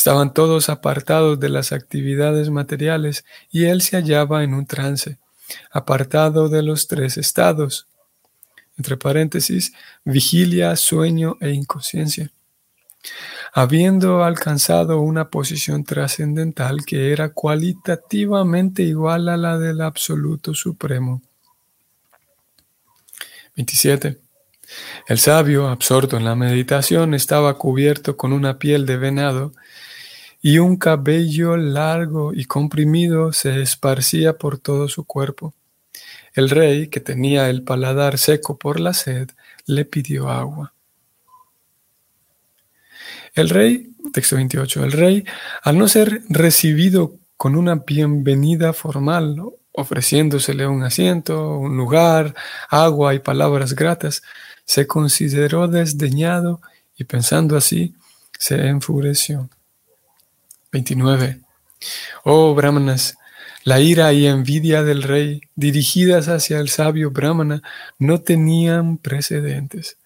Estaban 0.00 0.32
todos 0.32 0.70
apartados 0.70 1.38
de 1.40 1.50
las 1.50 1.72
actividades 1.72 2.48
materiales 2.48 3.24
y 3.50 3.64
él 3.66 3.82
se 3.82 3.96
hallaba 3.96 4.42
en 4.44 4.54
un 4.54 4.64
trance, 4.64 5.18
apartado 5.70 6.48
de 6.48 6.62
los 6.62 6.88
tres 6.88 7.18
estados, 7.18 7.86
entre 8.78 8.96
paréntesis, 8.96 9.74
vigilia, 10.04 10.74
sueño 10.76 11.36
e 11.40 11.50
inconsciencia. 11.50 12.30
Habiendo 13.52 14.24
alcanzado 14.24 15.02
una 15.02 15.28
posición 15.28 15.84
trascendental 15.84 16.84
que 16.86 17.12
era 17.12 17.34
cualitativamente 17.34 18.82
igual 18.82 19.28
a 19.28 19.36
la 19.36 19.58
del 19.58 19.82
Absoluto 19.82 20.54
Supremo. 20.54 21.20
27. 23.60 24.18
El 25.06 25.18
sabio, 25.18 25.68
absorto 25.68 26.16
en 26.16 26.24
la 26.24 26.34
meditación, 26.34 27.12
estaba 27.14 27.58
cubierto 27.58 28.16
con 28.16 28.32
una 28.32 28.58
piel 28.58 28.86
de 28.86 28.96
venado 28.96 29.52
y 30.40 30.58
un 30.58 30.76
cabello 30.76 31.56
largo 31.56 32.32
y 32.32 32.44
comprimido 32.46 33.32
se 33.32 33.60
esparcía 33.60 34.38
por 34.38 34.58
todo 34.58 34.88
su 34.88 35.04
cuerpo. 35.04 35.52
El 36.32 36.48
rey, 36.48 36.88
que 36.88 37.00
tenía 37.00 37.50
el 37.50 37.62
paladar 37.62 38.16
seco 38.16 38.56
por 38.56 38.80
la 38.80 38.94
sed, 38.94 39.30
le 39.66 39.84
pidió 39.84 40.30
agua. 40.30 40.72
El 43.34 43.50
rey, 43.50 43.90
texto 44.12 44.36
28, 44.36 44.84
el 44.84 44.92
rey, 44.92 45.24
al 45.62 45.76
no 45.76 45.86
ser 45.88 46.22
recibido 46.28 47.16
con 47.36 47.56
una 47.56 47.74
bienvenida 47.74 48.72
formal, 48.72 49.36
ofreciéndosele 49.72 50.66
un 50.66 50.82
asiento, 50.82 51.56
un 51.58 51.76
lugar, 51.76 52.34
agua 52.68 53.14
y 53.14 53.18
palabras 53.18 53.74
gratas, 53.74 54.22
se 54.64 54.86
consideró 54.86 55.68
desdeñado 55.68 56.60
y 56.96 57.04
pensando 57.04 57.56
así, 57.56 57.94
se 58.38 58.66
enfureció. 58.68 59.48
29. 60.72 61.40
Oh 62.24 62.54
Brahmanas, 62.54 63.16
la 63.64 63.80
ira 63.80 64.12
y 64.12 64.26
envidia 64.26 64.82
del 64.82 65.02
rey 65.02 65.42
dirigidas 65.54 66.28
hacia 66.28 66.58
el 66.58 66.68
sabio 66.68 67.10
Brahmana 67.10 67.62
no 67.98 68.20
tenían 68.20 68.96
precedentes, 68.96 69.96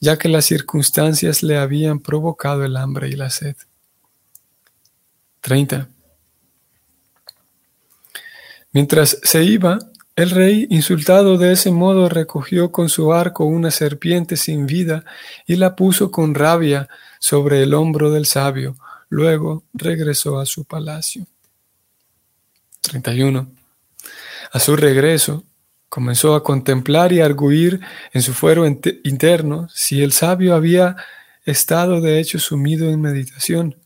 ya 0.00 0.18
que 0.18 0.28
las 0.28 0.44
circunstancias 0.44 1.42
le 1.42 1.58
habían 1.58 2.00
provocado 2.00 2.64
el 2.64 2.76
hambre 2.76 3.08
y 3.08 3.12
la 3.12 3.30
sed. 3.30 3.56
30. 5.40 5.88
Mientras 8.72 9.18
se 9.22 9.44
iba, 9.44 9.78
El 10.14 10.28
rey, 10.28 10.66
insultado 10.68 11.38
de 11.38 11.52
ese 11.52 11.70
modo, 11.70 12.10
recogió 12.10 12.70
con 12.70 12.90
su 12.90 13.14
arco 13.14 13.46
una 13.46 13.70
serpiente 13.70 14.36
sin 14.36 14.66
vida 14.66 15.06
y 15.46 15.56
la 15.56 15.74
puso 15.74 16.10
con 16.10 16.34
rabia 16.34 16.86
sobre 17.18 17.62
el 17.62 17.72
hombro 17.72 18.10
del 18.10 18.26
sabio. 18.26 18.76
Luego 19.08 19.64
regresó 19.72 20.38
a 20.38 20.44
su 20.44 20.64
palacio. 20.64 21.26
31. 22.82 23.50
A 24.52 24.58
su 24.58 24.76
regreso, 24.76 25.44
comenzó 25.88 26.34
a 26.34 26.42
contemplar 26.42 27.12
y 27.12 27.20
arguir 27.20 27.80
en 28.12 28.20
su 28.20 28.34
fuero 28.34 28.66
interno 28.66 29.68
si 29.72 30.02
el 30.02 30.12
sabio 30.12 30.54
había 30.54 30.96
estado 31.44 32.02
de 32.02 32.20
hecho 32.20 32.38
sumido 32.38 32.90
en 32.90 33.00
meditación, 33.00 33.76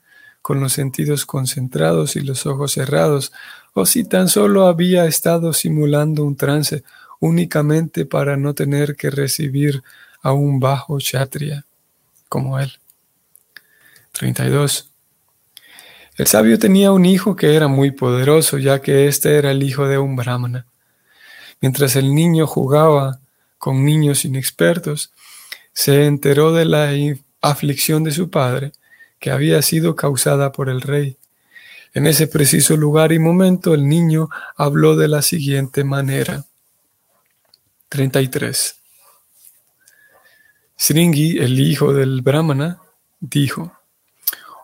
con 0.42 0.60
los 0.60 0.72
sentidos 0.72 1.26
concentrados 1.26 2.16
y 2.16 2.20
los 2.20 2.46
ojos 2.46 2.72
cerrados, 2.72 3.32
o 3.78 3.84
si 3.84 4.04
tan 4.04 4.30
solo 4.30 4.66
había 4.68 5.04
estado 5.04 5.52
simulando 5.52 6.24
un 6.24 6.34
trance 6.34 6.82
únicamente 7.20 8.06
para 8.06 8.38
no 8.38 8.54
tener 8.54 8.96
que 8.96 9.10
recibir 9.10 9.82
a 10.22 10.32
un 10.32 10.60
bajo 10.60 10.98
chatria 10.98 11.66
como 12.30 12.58
él. 12.58 12.72
32. 14.12 14.90
El 16.16 16.26
sabio 16.26 16.58
tenía 16.58 16.90
un 16.90 17.04
hijo 17.04 17.36
que 17.36 17.54
era 17.54 17.68
muy 17.68 17.90
poderoso, 17.90 18.56
ya 18.56 18.80
que 18.80 19.08
éste 19.08 19.36
era 19.36 19.50
el 19.50 19.62
hijo 19.62 19.86
de 19.86 19.98
un 19.98 20.16
brahmana. 20.16 20.64
Mientras 21.60 21.96
el 21.96 22.14
niño 22.14 22.46
jugaba 22.46 23.20
con 23.58 23.84
niños 23.84 24.24
inexpertos, 24.24 25.12
se 25.74 26.06
enteró 26.06 26.54
de 26.54 26.64
la 26.64 26.94
aflicción 27.42 28.04
de 28.04 28.12
su 28.12 28.30
padre, 28.30 28.72
que 29.18 29.30
había 29.30 29.60
sido 29.60 29.96
causada 29.96 30.50
por 30.50 30.70
el 30.70 30.80
rey. 30.80 31.18
En 31.96 32.06
ese 32.06 32.26
preciso 32.26 32.76
lugar 32.76 33.10
y 33.12 33.18
momento 33.18 33.72
el 33.72 33.88
niño 33.88 34.28
habló 34.54 34.96
de 34.96 35.08
la 35.08 35.22
siguiente 35.22 35.82
manera. 35.82 36.44
33. 37.88 38.76
Sringi, 40.76 41.38
el 41.38 41.58
hijo 41.58 41.94
del 41.94 42.20
Brahmana, 42.20 42.82
dijo, 43.18 43.72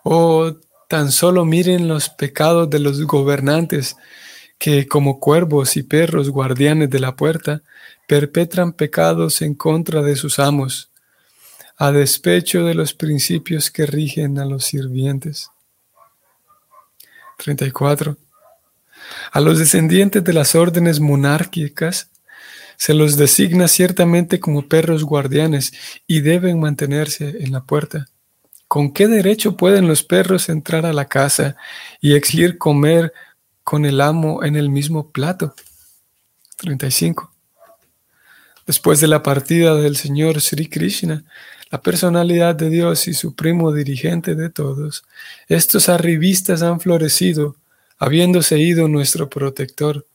Oh, 0.05 0.53
tan 0.91 1.11
solo 1.11 1.47
miren 1.47 1.89
los 1.89 2.11
pecados 2.11 2.69
de 2.69 2.81
los 2.81 3.03
gobernantes 3.07 3.97
que 4.59 4.87
como 4.87 5.19
cuervos 5.19 5.79
y 5.79 5.85
perros 5.85 6.29
guardianes 6.29 6.91
de 6.91 7.01
la 7.01 7.17
puerta, 7.17 7.63
perpetran 8.07 8.75
pecados 8.75 9.41
en 9.41 9.55
contra 9.55 10.03
de 10.03 10.17
sus 10.17 10.39
amos, 10.39 10.91
a 11.79 11.93
despecho 11.93 12.67
de 12.67 12.75
los 12.75 12.93
principios 12.93 13.71
que 13.71 13.87
rigen 13.87 14.39
a 14.39 14.45
los 14.45 14.67
sirvientes. 14.67 15.49
34. 17.43 18.17
A 19.33 19.41
los 19.41 19.59
descendientes 19.59 20.23
de 20.23 20.33
las 20.33 20.55
órdenes 20.55 21.01
monárquicas 21.01 22.11
se 22.77 22.95
los 22.95 23.17
designa 23.17 23.69
ciertamente 23.69 24.41
como 24.41 24.69
perros 24.69 25.05
guardianes 25.05 25.73
y 26.07 26.21
deben 26.21 26.61
mantenerse 26.61 27.37
en 27.41 27.53
la 27.53 27.65
puerta. 27.65 28.07
¿Con 28.69 28.93
qué 28.93 29.07
derecho 29.07 29.57
pueden 29.57 29.87
los 29.87 30.03
perros 30.03 30.49
entrar 30.49 30.87
a 30.87 30.93
la 30.93 31.07
casa 31.07 31.57
y 32.01 32.15
exigir 32.15 32.59
comer 32.59 33.13
con 33.65 33.85
el 33.85 34.01
amo 34.01 34.45
en 34.45 34.57
el 34.57 34.71
mismo 34.71 35.11
plato. 35.11 35.55
35. 36.59 37.33
Después 38.67 39.01
de 39.01 39.09
la 39.09 39.23
partida 39.23 39.75
del 39.75 39.97
Señor 39.97 40.41
Sri 40.41 40.69
Krishna, 40.69 41.25
la 41.73 41.81
personalidad 41.81 42.55
de 42.55 42.69
Dios 42.69 43.09
y 43.09 43.15
supremo 43.15 43.73
dirigente 43.73 44.35
de 44.35 44.51
todos, 44.51 45.05
estos 45.49 45.89
arribistas 45.89 46.61
han 46.61 46.81
florecido, 46.81 47.57
habiéndose 47.97 48.59
ido 48.59 48.89
nuestro 48.89 49.31
protector. 49.31 50.07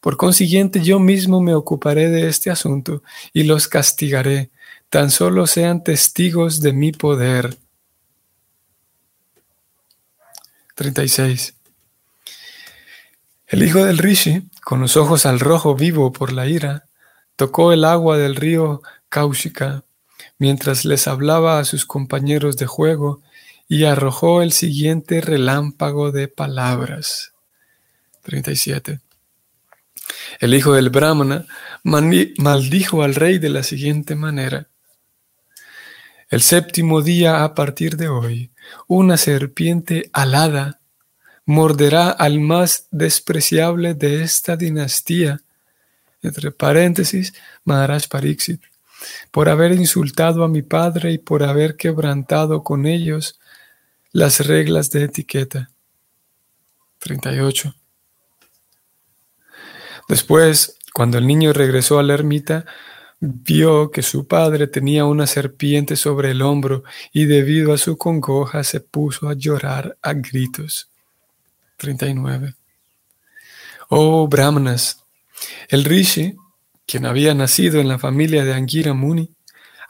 Por 0.00 0.16
consiguiente, 0.16 0.80
yo 0.80 1.00
mismo 1.00 1.40
me 1.40 1.52
ocuparé 1.52 2.10
de 2.10 2.28
este 2.28 2.48
asunto 2.52 3.02
y 3.32 3.42
los 3.42 3.66
castigaré, 3.66 4.50
tan 4.88 5.10
solo 5.10 5.48
sean 5.48 5.82
testigos 5.82 6.60
de 6.60 6.72
mi 6.72 6.92
poder. 6.92 7.58
36. 10.76 11.54
El 13.48 13.64
hijo 13.64 13.84
del 13.84 13.98
rishi, 13.98 14.48
con 14.62 14.78
los 14.80 14.96
ojos 14.96 15.26
al 15.26 15.40
rojo 15.40 15.74
vivo 15.74 16.12
por 16.12 16.32
la 16.32 16.46
ira, 16.46 16.84
tocó 17.34 17.72
el 17.72 17.84
agua 17.84 18.16
del 18.16 18.36
río 18.36 18.80
Kaushika 19.08 19.82
mientras 20.38 20.84
les 20.84 21.08
hablaba 21.08 21.58
a 21.58 21.64
sus 21.64 21.84
compañeros 21.84 22.56
de 22.56 22.66
juego 22.66 23.20
y 23.68 23.84
arrojó 23.84 24.42
el 24.42 24.52
siguiente 24.52 25.20
relámpago 25.20 26.10
de 26.10 26.28
palabras. 26.28 27.32
37. 28.22 29.00
El 30.40 30.54
hijo 30.54 30.72
del 30.72 30.90
Brahmana 30.90 31.46
maldijo 31.82 33.02
al 33.02 33.14
rey 33.14 33.38
de 33.38 33.50
la 33.50 33.62
siguiente 33.62 34.14
manera. 34.14 34.68
El 36.30 36.42
séptimo 36.42 37.02
día 37.02 37.44
a 37.44 37.54
partir 37.54 37.96
de 37.96 38.08
hoy, 38.08 38.50
una 38.86 39.16
serpiente 39.16 40.10
alada 40.12 40.80
morderá 41.46 42.10
al 42.10 42.40
más 42.40 42.86
despreciable 42.90 43.94
de 43.94 44.22
esta 44.22 44.56
dinastía, 44.56 45.40
entre 46.20 46.50
paréntesis, 46.50 47.32
Maharaj 47.64 48.08
Pariksit, 48.08 48.60
por 49.30 49.48
haber 49.48 49.72
insultado 49.72 50.44
a 50.44 50.48
mi 50.48 50.62
padre 50.62 51.12
y 51.12 51.18
por 51.18 51.42
haber 51.42 51.76
quebrantado 51.76 52.62
con 52.62 52.86
ellos 52.86 53.38
las 54.12 54.46
reglas 54.46 54.90
de 54.90 55.04
etiqueta. 55.04 55.70
38. 56.98 57.74
Después, 60.08 60.78
cuando 60.92 61.18
el 61.18 61.26
niño 61.26 61.52
regresó 61.52 61.98
a 61.98 62.02
la 62.02 62.14
ermita, 62.14 62.64
vio 63.20 63.90
que 63.90 64.02
su 64.02 64.26
padre 64.26 64.66
tenía 64.66 65.04
una 65.04 65.26
serpiente 65.26 65.96
sobre 65.96 66.30
el 66.30 66.42
hombro 66.42 66.84
y 67.12 67.26
debido 67.26 67.72
a 67.72 67.78
su 67.78 67.96
congoja 67.98 68.64
se 68.64 68.80
puso 68.80 69.28
a 69.28 69.34
llorar 69.34 69.98
a 70.02 70.14
gritos. 70.14 70.90
39. 71.76 72.54
Oh 73.90 74.28
Brahmanas, 74.28 75.04
el 75.68 75.84
Rishi, 75.84 76.36
quien 76.88 77.04
había 77.04 77.34
nacido 77.34 77.80
en 77.80 77.86
la 77.86 77.98
familia 77.98 78.46
de 78.46 78.54
Angira 78.54 78.94
Muni, 78.94 79.30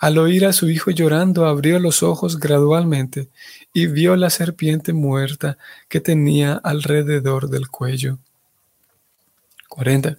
al 0.01 0.19
oír 0.19 0.45
a 0.47 0.53
su 0.53 0.69
hijo 0.69 0.91
llorando 0.91 1.47
abrió 1.47 1.79
los 1.79 2.03
ojos 2.03 2.41
gradualmente 2.41 3.31
y 3.73 3.87
vio 3.87 4.17
la 4.17 4.31
serpiente 4.31 4.93
muerta 4.93 5.59
que 5.89 6.01
tenía 6.01 6.55
alrededor 6.55 7.51
del 7.51 7.69
cuello. 7.69 8.19
40. 9.69 10.19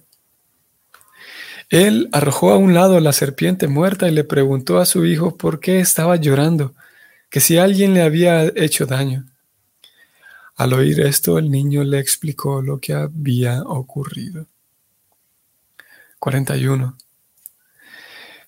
Él 1.68 2.08
arrojó 2.12 2.50
a 2.50 2.56
un 2.56 2.72
lado 2.72 2.98
la 2.98 3.12
serpiente 3.12 3.68
muerta 3.68 4.08
y 4.08 4.12
le 4.12 4.24
preguntó 4.24 4.78
a 4.78 4.86
su 4.86 5.04
hijo 5.04 5.36
por 5.36 5.60
qué 5.60 5.80
estaba 5.80 6.16
llorando, 6.16 6.74
que 7.28 7.40
si 7.40 7.58
alguien 7.58 7.92
le 7.92 8.02
había 8.02 8.44
hecho 8.56 8.86
daño. 8.86 9.26
Al 10.56 10.72
oír 10.72 11.00
esto, 11.00 11.38
el 11.38 11.50
niño 11.50 11.84
le 11.84 11.98
explicó 11.98 12.62
lo 12.62 12.78
que 12.78 12.94
había 12.94 13.62
ocurrido. 13.64 14.46
41. 16.20 16.96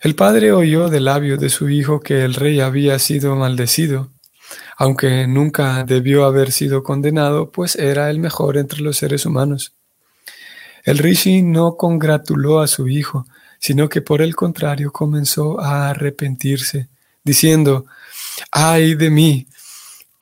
El 0.01 0.15
padre 0.15 0.53
oyó 0.53 0.89
del 0.89 1.07
labio 1.07 1.37
de 1.37 1.49
su 1.49 1.69
hijo 1.69 1.99
que 1.99 2.25
el 2.25 2.35
rey 2.35 2.61
había 2.61 2.99
sido 3.01 3.35
maldecido, 3.35 4.13
aunque 4.77 5.27
nunca 5.27 5.83
debió 5.83 6.25
haber 6.25 6.53
sido 6.53 6.85
condenado, 6.85 7.51
pues 7.51 7.75
era 7.75 8.09
el 8.11 8.21
mejor 8.21 8.57
entre 8.57 8.81
los 8.81 8.99
seres 8.99 9.27
humanos. 9.27 9.75
El 10.85 10.99
rishi 10.99 11.43
no 11.43 11.77
congratuló 11.77 12.61
a 12.61 12.69
su 12.69 12.87
hijo, 12.87 13.27
sino 13.59 13.89
que 13.89 14.03
por 14.03 14.23
el 14.23 14.37
contrario 14.37 14.93
comenzó 14.93 15.61
a 15.61 15.91
arrepentirse, 15.91 16.89
diciendo, 17.25 17.87
ay 18.53 18.95
de 18.95 19.11
mí, 19.11 19.49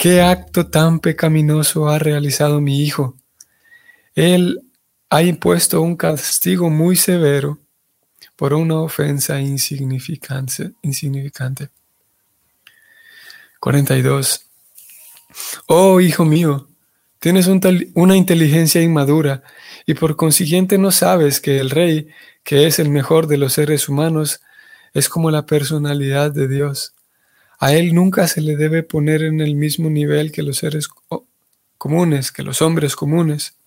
¿Qué 0.00 0.22
acto 0.22 0.68
tan 0.68 1.00
pecaminoso 1.00 1.90
ha 1.90 1.98
realizado 1.98 2.62
mi 2.62 2.82
hijo? 2.82 3.18
Él 4.14 4.62
ha 5.10 5.22
impuesto 5.22 5.82
un 5.82 5.96
castigo 5.96 6.70
muy 6.70 6.94
severo 6.94 7.58
por 8.36 8.54
una 8.54 8.80
ofensa 8.80 9.40
insignificante. 9.40 10.72
insignificante. 10.82 11.68
42. 13.58 14.46
Oh, 15.66 16.00
hijo 16.00 16.24
mío, 16.24 16.68
tienes 17.18 17.48
una 17.48 18.16
inteligencia 18.16 18.80
inmadura 18.80 19.42
y 19.84 19.94
por 19.94 20.16
consiguiente 20.16 20.78
no 20.78 20.92
sabes 20.92 21.40
que 21.40 21.58
el 21.58 21.70
rey, 21.70 22.08
que 22.44 22.66
es 22.66 22.78
el 22.78 22.88
mejor 22.88 23.26
de 23.26 23.36
los 23.36 23.54
seres 23.54 23.88
humanos, 23.88 24.40
es 24.94 25.08
como 25.08 25.30
la 25.30 25.44
personalidad 25.44 26.30
de 26.30 26.48
Dios. 26.48 26.94
A 27.58 27.74
él 27.74 27.94
nunca 27.94 28.28
se 28.28 28.40
le 28.40 28.56
debe 28.56 28.84
poner 28.84 29.22
en 29.22 29.40
el 29.40 29.56
mismo 29.56 29.90
nivel 29.90 30.32
que 30.32 30.42
los 30.42 30.58
seres 30.58 30.88
comunes, 31.76 32.32
que 32.32 32.42
los 32.42 32.62
hombres 32.62 32.96
comunes. 32.96 33.59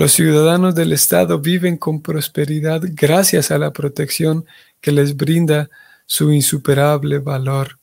Los 0.00 0.12
ciudadanos 0.12 0.74
del 0.74 0.94
Estado 0.94 1.40
viven 1.40 1.76
con 1.76 2.00
prosperidad 2.00 2.80
gracias 2.94 3.50
a 3.50 3.58
la 3.58 3.70
protección 3.70 4.46
que 4.80 4.92
les 4.92 5.14
brinda 5.14 5.68
su 6.06 6.32
insuperable 6.32 7.18
valor. 7.18 7.78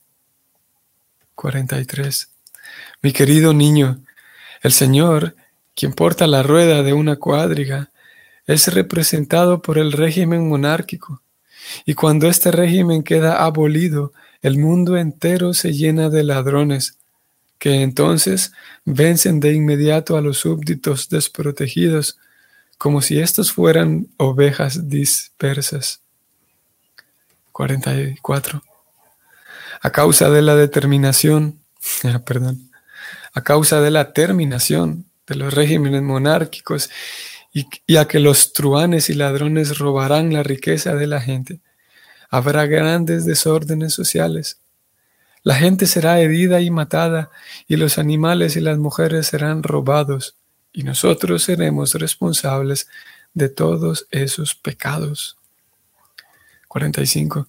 43. 1.36 2.28
Mi 3.02 3.12
querido 3.12 3.54
niño, 3.54 4.00
el 4.64 4.72
Señor, 4.72 5.36
quien 5.76 5.92
porta 5.92 6.26
la 6.26 6.42
rueda 6.42 6.82
de 6.82 6.92
una 6.92 7.14
cuadriga, 7.14 7.92
es 8.48 8.66
representado 8.74 9.62
por 9.62 9.78
el 9.78 9.92
régimen 9.92 10.48
monárquico. 10.48 11.22
Y 11.86 11.94
cuando 11.94 12.28
este 12.28 12.50
régimen 12.50 13.04
queda 13.04 13.44
abolido, 13.44 14.12
el 14.42 14.58
mundo 14.58 14.96
entero 14.96 15.54
se 15.54 15.72
llena 15.72 16.10
de 16.10 16.24
ladrones, 16.24 16.97
que 17.58 17.82
entonces 17.82 18.52
vencen 18.84 19.40
de 19.40 19.52
inmediato 19.52 20.16
a 20.16 20.20
los 20.20 20.38
súbditos 20.38 21.08
desprotegidos, 21.08 22.18
como 22.78 23.02
si 23.02 23.18
estos 23.18 23.52
fueran 23.52 24.08
ovejas 24.16 24.88
dispersas. 24.88 26.00
44. 27.52 28.62
A 29.80 29.90
causa 29.90 30.30
de 30.30 30.42
la 30.42 30.54
determinación, 30.54 31.60
perdón, 32.24 32.70
a 33.34 33.42
causa 33.42 33.80
de 33.80 33.90
la 33.90 34.12
terminación 34.12 35.06
de 35.26 35.34
los 35.34 35.52
regímenes 35.52 36.02
monárquicos 36.02 36.90
y, 37.52 37.96
a 37.96 38.06
que 38.06 38.20
los 38.20 38.52
truanes 38.52 39.10
y 39.10 39.14
ladrones 39.14 39.78
robarán 39.78 40.32
la 40.32 40.42
riqueza 40.42 40.94
de 40.94 41.06
la 41.06 41.20
gente. 41.20 41.60
Habrá 42.30 42.66
grandes 42.66 43.24
desórdenes 43.24 43.94
sociales. 43.94 44.60
La 45.42 45.54
gente 45.54 45.86
será 45.86 46.20
herida 46.20 46.60
y 46.60 46.70
matada, 46.70 47.30
y 47.66 47.76
los 47.76 47.98
animales 47.98 48.56
y 48.56 48.60
las 48.60 48.78
mujeres 48.78 49.28
serán 49.28 49.62
robados, 49.62 50.36
y 50.72 50.82
nosotros 50.82 51.44
seremos 51.44 51.94
responsables 51.94 52.88
de 53.34 53.48
todos 53.48 54.06
esos 54.10 54.54
pecados. 54.54 55.36
45. 56.68 57.46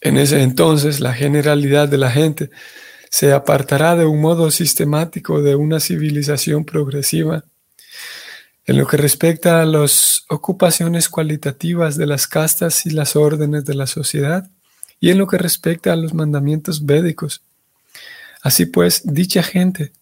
En 0.00 0.16
ese 0.16 0.42
entonces 0.42 1.00
la 1.00 1.12
generalidad 1.12 1.88
de 1.88 1.98
la 1.98 2.10
gente 2.10 2.50
se 3.10 3.32
apartará 3.32 3.96
de 3.96 4.06
un 4.06 4.20
modo 4.20 4.50
sistemático 4.50 5.42
de 5.42 5.56
una 5.56 5.80
civilización 5.80 6.64
progresiva 6.64 7.44
en 8.64 8.78
lo 8.78 8.86
que 8.86 8.96
respecta 8.96 9.60
a 9.60 9.66
las 9.66 10.24
ocupaciones 10.28 11.08
cualitativas 11.08 11.96
de 11.96 12.06
las 12.06 12.28
castas 12.28 12.86
y 12.86 12.90
las 12.90 13.16
órdenes 13.16 13.64
de 13.64 13.74
la 13.74 13.88
sociedad, 13.88 14.48
y 15.00 15.10
en 15.10 15.18
lo 15.18 15.26
que 15.26 15.38
respecta 15.38 15.92
a 15.92 15.96
los 15.96 16.14
mandamientos 16.14 16.86
védicos. 16.86 17.42
Así 18.42 18.66
pues, 18.66 19.02
dicha 19.04 19.42
gente 19.42 19.92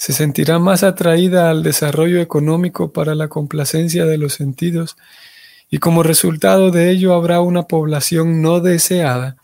se 0.00 0.14
sentirá 0.14 0.58
más 0.58 0.82
atraída 0.82 1.50
al 1.50 1.62
desarrollo 1.62 2.22
económico 2.22 2.90
para 2.90 3.14
la 3.14 3.28
complacencia 3.28 4.06
de 4.06 4.16
los 4.16 4.32
sentidos, 4.32 4.96
y 5.68 5.76
como 5.76 6.02
resultado 6.02 6.70
de 6.70 6.90
ello 6.90 7.12
habrá 7.12 7.42
una 7.42 7.64
población 7.64 8.40
no 8.40 8.60
deseada 8.60 9.36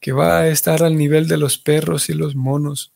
que 0.00 0.12
va 0.12 0.38
a 0.38 0.48
estar 0.48 0.82
al 0.82 0.96
nivel 0.96 1.28
de 1.28 1.36
los 1.36 1.58
perros 1.58 2.08
y 2.08 2.14
los 2.14 2.34
monos. 2.34 2.90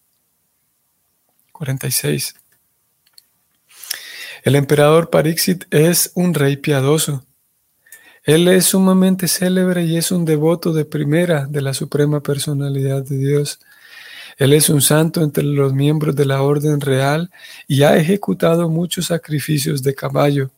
46. 1.53 2.35
El 4.43 4.57
emperador 4.57 5.11
Parixit 5.11 5.65
es 5.71 6.13
un 6.15 6.33
rey 6.33 6.57
piadoso. 6.57 7.27
Él 8.27 8.49
es 8.49 8.67
sumamente 8.67 9.29
célebre 9.29 9.85
y 9.85 9.97
es 9.97 10.11
un 10.11 10.25
devoto 10.25 10.73
de 10.73 10.85
primera 10.85 11.47
de 11.47 11.63
la 11.63 11.73
suprema 11.73 12.21
personalidad 12.21 13.05
de 13.05 13.19
Dios. 13.19 13.61
Él 14.37 14.53
es 14.53 14.69
un 14.69 14.83
santo 14.83 15.23
entre 15.23 15.45
los 15.45 15.73
miembros 15.73 16.17
de 16.17 16.27
la 16.27 16.43
orden 16.43 16.81
real 16.81 17.31
y 17.69 17.85
ha 17.85 17.97
ejecutado 17.97 18.69
muchos 18.69 19.07
sacrificios 19.07 19.81
de 19.81 19.95
caballo. 19.95 20.51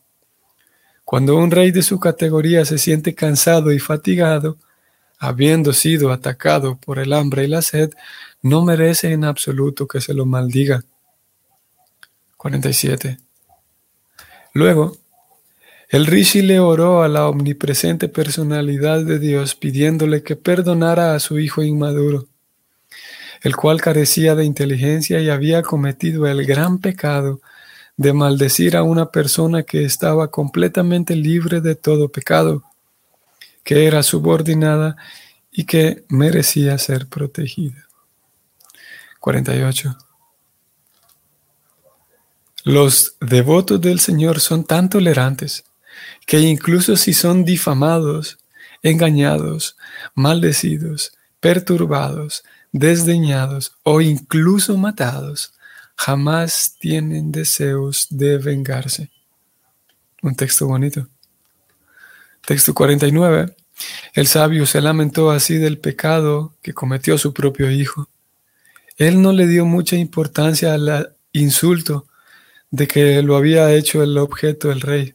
Cuando 1.05 1.37
un 1.37 1.51
rey 1.51 1.69
de 1.69 1.83
su 1.83 1.99
categoría 1.99 2.65
se 2.65 2.79
siente 2.79 3.13
cansado 3.13 3.71
y 3.71 3.77
fatigado, 3.77 4.57
habiendo 5.19 5.71
sido 5.71 6.11
atacado 6.11 6.75
por 6.75 6.97
el 6.97 7.13
hambre 7.13 7.43
y 7.43 7.47
la 7.47 7.61
sed, 7.61 7.91
no 8.41 8.65
merece 8.65 9.11
en 9.11 9.25
absoluto 9.25 9.87
que 9.87 10.01
se 10.01 10.15
lo 10.15 10.25
maldiga. 10.25 10.83
47. 12.35 13.19
Luego, 14.53 14.97
el 15.89 16.05
rishi 16.05 16.43
le 16.43 16.59
oró 16.59 17.01
a 17.01 17.07
la 17.07 17.27
omnipresente 17.27 18.09
personalidad 18.09 19.03
de 19.03 19.17
Dios 19.17 19.55
pidiéndole 19.55 20.21
que 20.21 20.35
perdonara 20.35 21.15
a 21.15 21.19
su 21.19 21.39
hijo 21.39 21.63
inmaduro, 21.63 22.27
el 23.41 23.55
cual 23.55 23.81
carecía 23.81 24.35
de 24.35 24.45
inteligencia 24.45 25.19
y 25.19 25.31
había 25.31 25.63
cometido 25.63 26.27
el 26.27 26.45
gran 26.45 26.77
pecado 26.77 27.41
de 27.97 28.13
maldecir 28.13 28.77
a 28.77 28.83
una 28.83 29.07
persona 29.07 29.63
que 29.63 29.83
estaba 29.83 30.29
completamente 30.29 31.15
libre 31.15 31.59
de 31.59 31.73
todo 31.73 32.09
pecado, 32.09 32.63
que 33.63 33.87
era 33.87 34.03
subordinada 34.03 34.95
y 35.51 35.65
que 35.65 36.05
merecía 36.07 36.77
ser 36.77 37.07
protegida. 37.07 37.87
48. 39.19 39.97
Los 42.63 43.15
devotos 43.19 43.81
del 43.81 43.99
Señor 43.99 44.39
son 44.39 44.63
tan 44.65 44.87
tolerantes 44.87 45.63
que 46.25 46.39
incluso 46.39 46.95
si 46.95 47.13
son 47.13 47.45
difamados, 47.45 48.37
engañados, 48.83 49.75
maldecidos, 50.15 51.13
perturbados, 51.39 52.43
desdeñados 52.71 53.73
o 53.83 54.01
incluso 54.01 54.77
matados, 54.77 55.53
jamás 55.95 56.75
tienen 56.79 57.31
deseos 57.31 58.07
de 58.09 58.37
vengarse. 58.37 59.09
Un 60.21 60.35
texto 60.35 60.67
bonito. 60.67 61.07
Texto 62.45 62.73
49. 62.73 63.55
El 64.13 64.27
sabio 64.27 64.65
se 64.65 64.81
lamentó 64.81 65.31
así 65.31 65.57
del 65.57 65.77
pecado 65.77 66.55
que 66.61 66.73
cometió 66.73 67.17
su 67.17 67.33
propio 67.33 67.71
hijo. 67.71 68.09
Él 68.97 69.21
no 69.21 69.31
le 69.31 69.47
dio 69.47 69.65
mucha 69.65 69.95
importancia 69.95 70.73
al 70.73 71.15
insulto 71.31 72.07
de 72.71 72.87
que 72.87 73.21
lo 73.21 73.37
había 73.37 73.73
hecho 73.73 74.03
el 74.03 74.17
objeto 74.17 74.71
el 74.71 74.81
rey. 74.81 75.13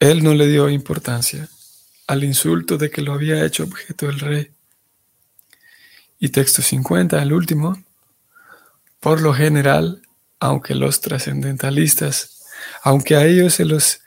Él 0.00 0.24
no 0.24 0.34
le 0.34 0.48
dio 0.48 0.68
importancia 0.68 1.48
al 2.06 2.24
insulto 2.24 2.76
de 2.76 2.90
que 2.90 3.02
lo 3.02 3.12
había 3.12 3.44
hecho 3.44 3.64
objeto 3.64 4.08
el 4.08 4.18
rey. 4.18 4.50
Y 6.18 6.30
texto 6.30 6.62
50, 6.62 7.22
el 7.22 7.32
último, 7.32 7.80
por 8.98 9.20
lo 9.20 9.32
general, 9.32 10.02
aunque 10.38 10.74
los 10.74 11.00
trascendentalistas, 11.00 12.44
aunque 12.82 13.16
a 13.16 13.26
ellos 13.26 13.54
se 13.54 13.64
los 13.64 14.00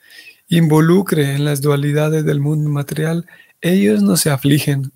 involucre 0.48 1.36
en 1.36 1.46
las 1.46 1.62
dualidades 1.62 2.26
del 2.26 2.42
mundo 2.42 2.70
material, 2.70 3.26
ellos 3.62 4.02
no 4.02 4.18
se 4.18 4.32
afligen, 4.32 4.92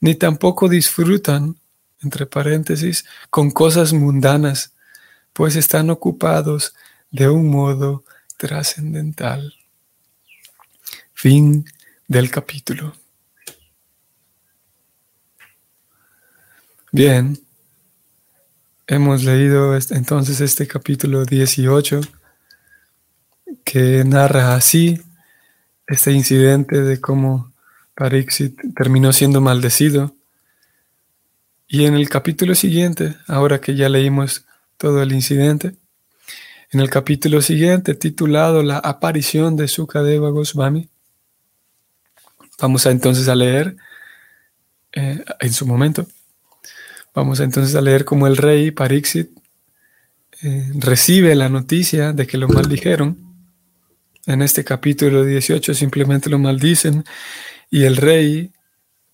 ni 0.00 0.14
tampoco 0.14 0.68
disfrutan 0.68 1.56
entre 2.02 2.26
paréntesis, 2.26 3.04
con 3.30 3.50
cosas 3.50 3.92
mundanas, 3.92 4.74
pues 5.32 5.56
están 5.56 5.90
ocupados 5.90 6.74
de 7.10 7.28
un 7.28 7.48
modo 7.48 8.04
trascendental. 8.36 9.54
Fin 11.22 11.64
del 12.08 12.32
capítulo. 12.32 12.96
Bien, 16.90 17.38
hemos 18.88 19.22
leído 19.22 19.72
entonces 19.76 20.40
este 20.40 20.66
capítulo 20.66 21.24
18 21.24 22.00
que 23.62 24.02
narra 24.04 24.56
así 24.56 25.00
este 25.86 26.10
incidente 26.10 26.80
de 26.80 27.00
cómo 27.00 27.52
Parixit 27.94 28.58
terminó 28.74 29.12
siendo 29.12 29.40
maldecido 29.40 30.16
y 31.68 31.84
en 31.84 31.94
el 31.94 32.08
capítulo 32.08 32.56
siguiente, 32.56 33.14
ahora 33.28 33.60
que 33.60 33.76
ya 33.76 33.88
leímos 33.88 34.44
todo 34.76 35.00
el 35.00 35.12
incidente, 35.12 35.76
en 36.72 36.80
el 36.80 36.90
capítulo 36.90 37.42
siguiente, 37.42 37.94
titulado 37.94 38.64
La 38.64 38.78
aparición 38.78 39.54
de 39.54 39.68
Sukadeva 39.68 40.30
Goswami, 40.30 40.88
vamos 42.62 42.86
a 42.86 42.92
entonces 42.92 43.28
a 43.28 43.34
leer 43.34 43.76
eh, 44.92 45.24
en 45.40 45.52
su 45.52 45.66
momento, 45.66 46.06
vamos 47.12 47.40
a 47.40 47.44
entonces 47.44 47.74
a 47.74 47.80
leer 47.80 48.04
cómo 48.04 48.26
el 48.26 48.36
rey 48.36 48.70
Pariksit 48.70 49.30
eh, 50.42 50.70
recibe 50.76 51.34
la 51.34 51.48
noticia 51.48 52.12
de 52.12 52.26
que 52.26 52.38
lo 52.38 52.48
maldijeron. 52.48 53.18
En 54.26 54.40
este 54.40 54.62
capítulo 54.62 55.24
18 55.24 55.74
simplemente 55.74 56.30
lo 56.30 56.38
maldicen 56.38 57.04
y 57.68 57.82
el 57.82 57.96
rey 57.96 58.52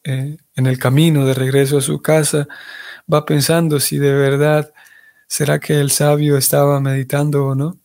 eh, 0.05 0.37
en 0.55 0.67
el 0.67 0.79
camino 0.79 1.25
de 1.25 1.35
regreso 1.35 1.79
a 1.79 1.83
su 1.83 2.03
casa, 2.03 2.47
va 3.13 3.25
pensando 3.25 3.81
si 3.81 3.99
de 3.99 4.13
verdad 4.13 4.73
será 5.27 5.59
que 5.59 5.81
el 5.81 5.91
sabio 5.91 6.37
estaba 6.37 6.81
meditando 6.81 7.47
o 7.47 7.55
no. 7.55 7.79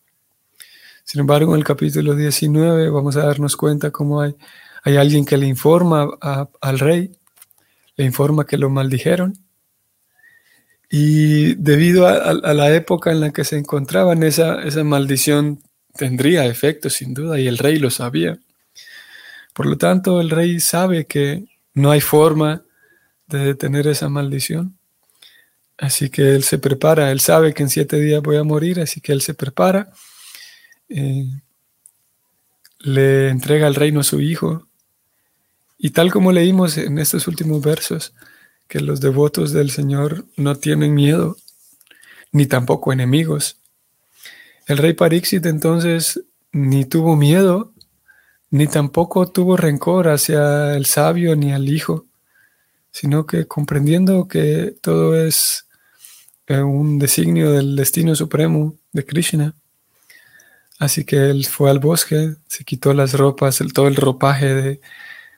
Sin 1.05 1.21
embargo, 1.21 1.53
en 1.53 1.59
el 1.59 1.65
capítulo 1.65 2.15
19 2.15 2.89
vamos 2.89 3.15
a 3.15 3.25
darnos 3.25 3.55
cuenta 3.55 3.91
cómo 3.91 4.21
hay, 4.21 4.35
hay 4.83 4.97
alguien 4.97 5.25
que 5.25 5.37
le 5.37 5.47
informa 5.47 6.09
al 6.61 6.79
rey, 6.79 7.11
le 7.95 8.05
informa 8.05 8.45
que 8.45 8.57
lo 8.57 8.69
maldijeron. 8.69 9.33
Y 10.89 11.55
debido 11.55 12.07
a, 12.07 12.33
la 12.53 12.75
época 12.75 13.11
en 13.11 13.19
la 13.19 13.31
que 13.31 13.43
se 13.43 13.57
encontraban, 13.57 14.21
esa, 14.23 14.61
esa 14.61 14.83
maldición 14.83 15.61
tendría 15.95 16.45
efecto 16.45 16.89
sin 16.89 17.13
duda 17.13 17.39
y 17.39 17.47
el 17.47 17.57
rey 17.57 17.77
lo 17.77 17.89
sabía. 17.89 18.37
Por 19.53 19.65
lo 19.65 19.77
tanto, 19.77 20.21
el 20.21 20.29
rey 20.29 20.59
sabe 20.59 21.05
que 21.05 21.45
no 21.73 21.89
hay 21.89 22.01
forma 22.01 22.63
de 23.27 23.39
detener 23.39 23.87
esa 23.87 24.09
maldición. 24.09 24.77
Así 25.77 26.09
que 26.09 26.35
él 26.35 26.43
se 26.43 26.59
prepara, 26.59 27.11
él 27.11 27.19
sabe 27.19 27.53
que 27.53 27.63
en 27.63 27.69
siete 27.69 27.99
días 27.99 28.21
voy 28.21 28.37
a 28.37 28.43
morir, 28.43 28.79
así 28.79 29.01
que 29.01 29.11
él 29.11 29.21
se 29.21 29.33
prepara 29.33 29.91
eh, 30.89 31.25
le 32.79 33.29
entrega 33.29 33.67
el 33.67 33.75
reino 33.75 34.01
a 34.01 34.03
su 34.03 34.21
hijo. 34.21 34.67
Y 35.83 35.89
tal 35.89 36.13
como 36.13 36.31
leímos 36.31 36.77
en 36.77 36.97
estos 36.97 37.27
últimos 37.27 37.61
versos, 37.61 38.13
que 38.69 38.79
los 38.79 39.01
devotos 39.01 39.51
del 39.51 39.69
Señor 39.69 40.23
no 40.37 40.55
tienen 40.55 40.93
miedo, 40.93 41.35
ni 42.31 42.45
tampoco 42.45 42.93
enemigos. 42.93 43.57
El 44.65 44.77
rey 44.77 44.93
Parixit 44.93 45.45
entonces 45.45 46.21
ni 46.53 46.85
tuvo 46.85 47.17
miedo, 47.17 47.73
ni 48.49 48.67
tampoco 48.67 49.27
tuvo 49.27 49.57
rencor 49.57 50.07
hacia 50.07 50.77
el 50.77 50.85
sabio 50.85 51.35
ni 51.35 51.51
al 51.51 51.67
hijo, 51.67 52.05
sino 52.89 53.25
que 53.25 53.45
comprendiendo 53.45 54.29
que 54.29 54.73
todo 54.79 55.19
es 55.19 55.67
eh, 56.47 56.61
un 56.61 56.97
designio 56.97 57.51
del 57.51 57.75
destino 57.75 58.15
supremo 58.15 58.77
de 58.93 59.05
Krishna, 59.05 59.53
Así 60.79 61.05
que 61.05 61.29
él 61.29 61.45
fue 61.45 61.69
al 61.69 61.79
bosque, 61.79 62.35
se 62.47 62.63
quitó 62.63 62.93
las 62.93 63.13
ropas, 63.13 63.61
el, 63.61 63.73
todo 63.73 63.87
el 63.87 63.95
ropaje 63.95 64.53
de, 64.53 64.81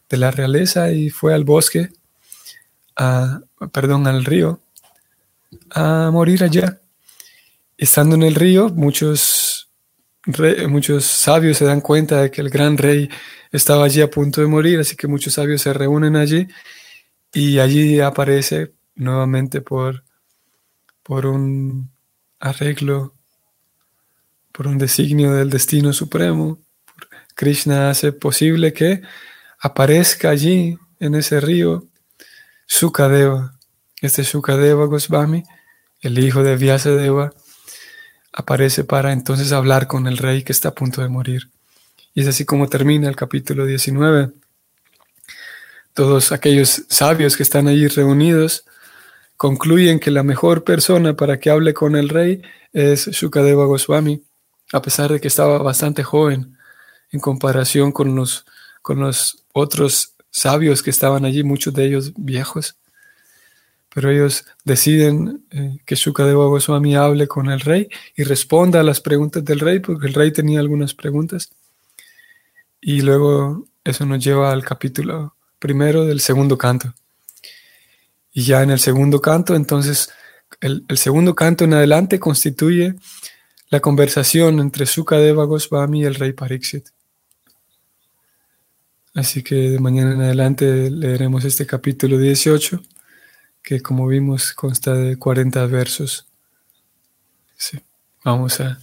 la 0.09 0.31
realeza 0.31 0.91
y 0.91 1.09
fue 1.09 1.33
al 1.33 1.43
bosque, 1.43 1.89
a, 2.95 3.41
perdón, 3.71 4.07
al 4.07 4.25
río, 4.25 4.61
a 5.71 6.09
morir 6.11 6.43
allá. 6.43 6.79
Estando 7.77 8.15
en 8.15 8.23
el 8.23 8.35
río, 8.35 8.69
muchos, 8.69 9.69
muchos 10.69 11.05
sabios 11.05 11.57
se 11.57 11.65
dan 11.65 11.81
cuenta 11.81 12.21
de 12.21 12.31
que 12.31 12.41
el 12.41 12.49
gran 12.49 12.77
rey 12.77 13.09
estaba 13.51 13.85
allí 13.85 14.01
a 14.01 14.09
punto 14.09 14.41
de 14.41 14.47
morir, 14.47 14.79
así 14.79 14.95
que 14.95 15.07
muchos 15.07 15.33
sabios 15.33 15.61
se 15.61 15.73
reúnen 15.73 16.15
allí 16.15 16.47
y 17.33 17.59
allí 17.59 17.99
aparece 17.99 18.73
nuevamente 18.95 19.61
por, 19.61 20.03
por 21.03 21.25
un 21.25 21.91
arreglo 22.39 23.15
por 24.55 24.67
un 24.67 24.77
designio 24.77 25.33
del 25.33 25.49
destino 25.49 25.91
supremo, 25.91 26.59
Krishna 27.35 27.89
hace 27.89 28.13
posible 28.13 28.71
que 28.71 29.01
aparezca 29.65 30.29
allí, 30.29 30.77
en 30.99 31.15
ese 31.15 31.41
río, 31.41 31.87
Sukadeva. 32.67 33.57
Este 33.99 34.23
Sukadeva 34.23 34.85
Goswami, 34.85 35.43
el 36.01 36.19
hijo 36.19 36.43
de 36.43 36.55
Vyasadeva, 36.55 37.33
aparece 38.31 38.83
para 38.83 39.11
entonces 39.11 39.51
hablar 39.51 39.87
con 39.87 40.05
el 40.05 40.19
rey 40.19 40.43
que 40.43 40.51
está 40.51 40.69
a 40.69 40.75
punto 40.75 41.01
de 41.01 41.09
morir. 41.09 41.49
Y 42.13 42.21
es 42.21 42.27
así 42.27 42.45
como 42.45 42.69
termina 42.69 43.09
el 43.09 43.15
capítulo 43.15 43.65
19. 43.65 44.33
Todos 45.95 46.31
aquellos 46.31 46.83
sabios 46.87 47.35
que 47.35 47.41
están 47.41 47.67
allí 47.67 47.87
reunidos 47.87 48.65
concluyen 49.35 49.99
que 49.99 50.11
la 50.11 50.21
mejor 50.21 50.63
persona 50.63 51.15
para 51.15 51.39
que 51.39 51.49
hable 51.49 51.73
con 51.73 51.95
el 51.95 52.09
rey 52.09 52.43
es 52.71 53.01
Sukadeva 53.01 53.65
Goswami 53.65 54.23
a 54.73 54.81
pesar 54.83 55.11
de 55.11 55.19
que 55.19 55.27
estaba 55.27 55.57
bastante 55.57 56.03
joven 56.03 56.55
en 57.11 57.19
comparación 57.19 57.91
con 57.91 58.15
los, 58.15 58.45
con 58.85 58.99
los 58.99 59.43
otros 59.51 60.13
sabios 60.29 60.83
que 60.83 60.91
estaban 60.91 61.25
allí, 61.25 61.43
muchos 61.43 61.73
de 61.73 61.87
ellos 61.87 62.13
viejos. 62.15 62.77
Pero 63.91 64.11
ellos 64.11 64.45
deciden 64.63 65.43
eh, 65.49 65.79
que 65.87 65.95
Shukadeva 65.95 66.45
Goswami 66.45 66.95
hable 66.95 67.27
con 67.27 67.49
el 67.49 67.61
rey 67.61 67.89
y 68.15 68.21
responda 68.21 68.81
a 68.81 68.83
las 68.83 69.01
preguntas 69.01 69.43
del 69.43 69.59
rey, 69.59 69.79
porque 69.79 70.05
el 70.05 70.13
rey 70.13 70.31
tenía 70.31 70.59
algunas 70.59 70.93
preguntas. 70.93 71.49
Y 72.79 73.01
luego 73.01 73.65
eso 73.83 74.05
nos 74.05 74.23
lleva 74.23 74.51
al 74.51 74.63
capítulo 74.63 75.35
primero 75.57 76.05
del 76.05 76.19
segundo 76.19 76.55
canto. 76.55 76.93
Y 78.31 78.43
ya 78.43 78.61
en 78.61 78.69
el 78.69 78.79
segundo 78.79 79.19
canto, 79.19 79.55
entonces, 79.55 80.11
el, 80.61 80.85
segundo 80.95 81.33
canto 81.33 81.63
en 81.63 81.73
adelante 81.73 82.19
constituye 82.19 82.93
la 83.69 83.79
conversación 83.79 84.59
entre 84.59 84.85
Sukadeva 84.85 85.45
Goswami 85.45 86.01
y 86.01 86.05
el 86.05 86.13
rey 86.13 86.33
Pariksit. 86.33 86.94
Así 89.15 89.41
que 89.41 89.55
de 89.55 89.79
mañana 89.79 90.13
en 90.13 90.21
adelante 90.21 90.91
leeremos 90.91 91.43
este 91.45 91.65
capítulo 91.65 92.19
18, 92.19 92.83
que 93.63 93.81
como 93.81 94.07
vimos 94.07 94.53
consta 94.53 94.93
de 94.93 95.17
40 95.17 95.65
versos. 95.65 96.27
vamos 98.23 98.59
a 98.59 98.77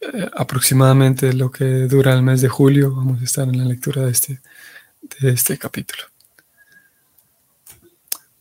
eh, 0.00 0.30
aproximadamente 0.36 1.32
lo 1.32 1.50
que 1.50 1.64
dura 1.88 2.14
el 2.14 2.22
mes 2.22 2.40
de 2.40 2.48
julio, 2.48 2.94
vamos 2.94 3.20
a 3.20 3.24
estar 3.24 3.48
en 3.48 3.58
la 3.58 3.64
lectura 3.64 4.04
de 4.04 4.12
este, 4.12 4.40
de 5.20 5.30
este 5.30 5.58
capítulo. 5.58 6.04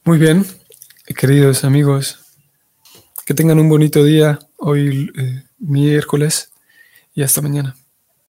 Muy 0.04 0.20
bien, 0.20 0.46
queridos 1.16 1.64
amigos, 1.64 2.20
que 3.26 3.34
tengan 3.34 3.60
un 3.60 3.70
bonito 3.70 4.04
día 4.04 4.38
hoy. 4.58 5.12
Eh, 5.18 5.48
miércoles 5.60 6.52
y 7.14 7.24
hasta 7.24 7.42
mañana. 7.42 7.76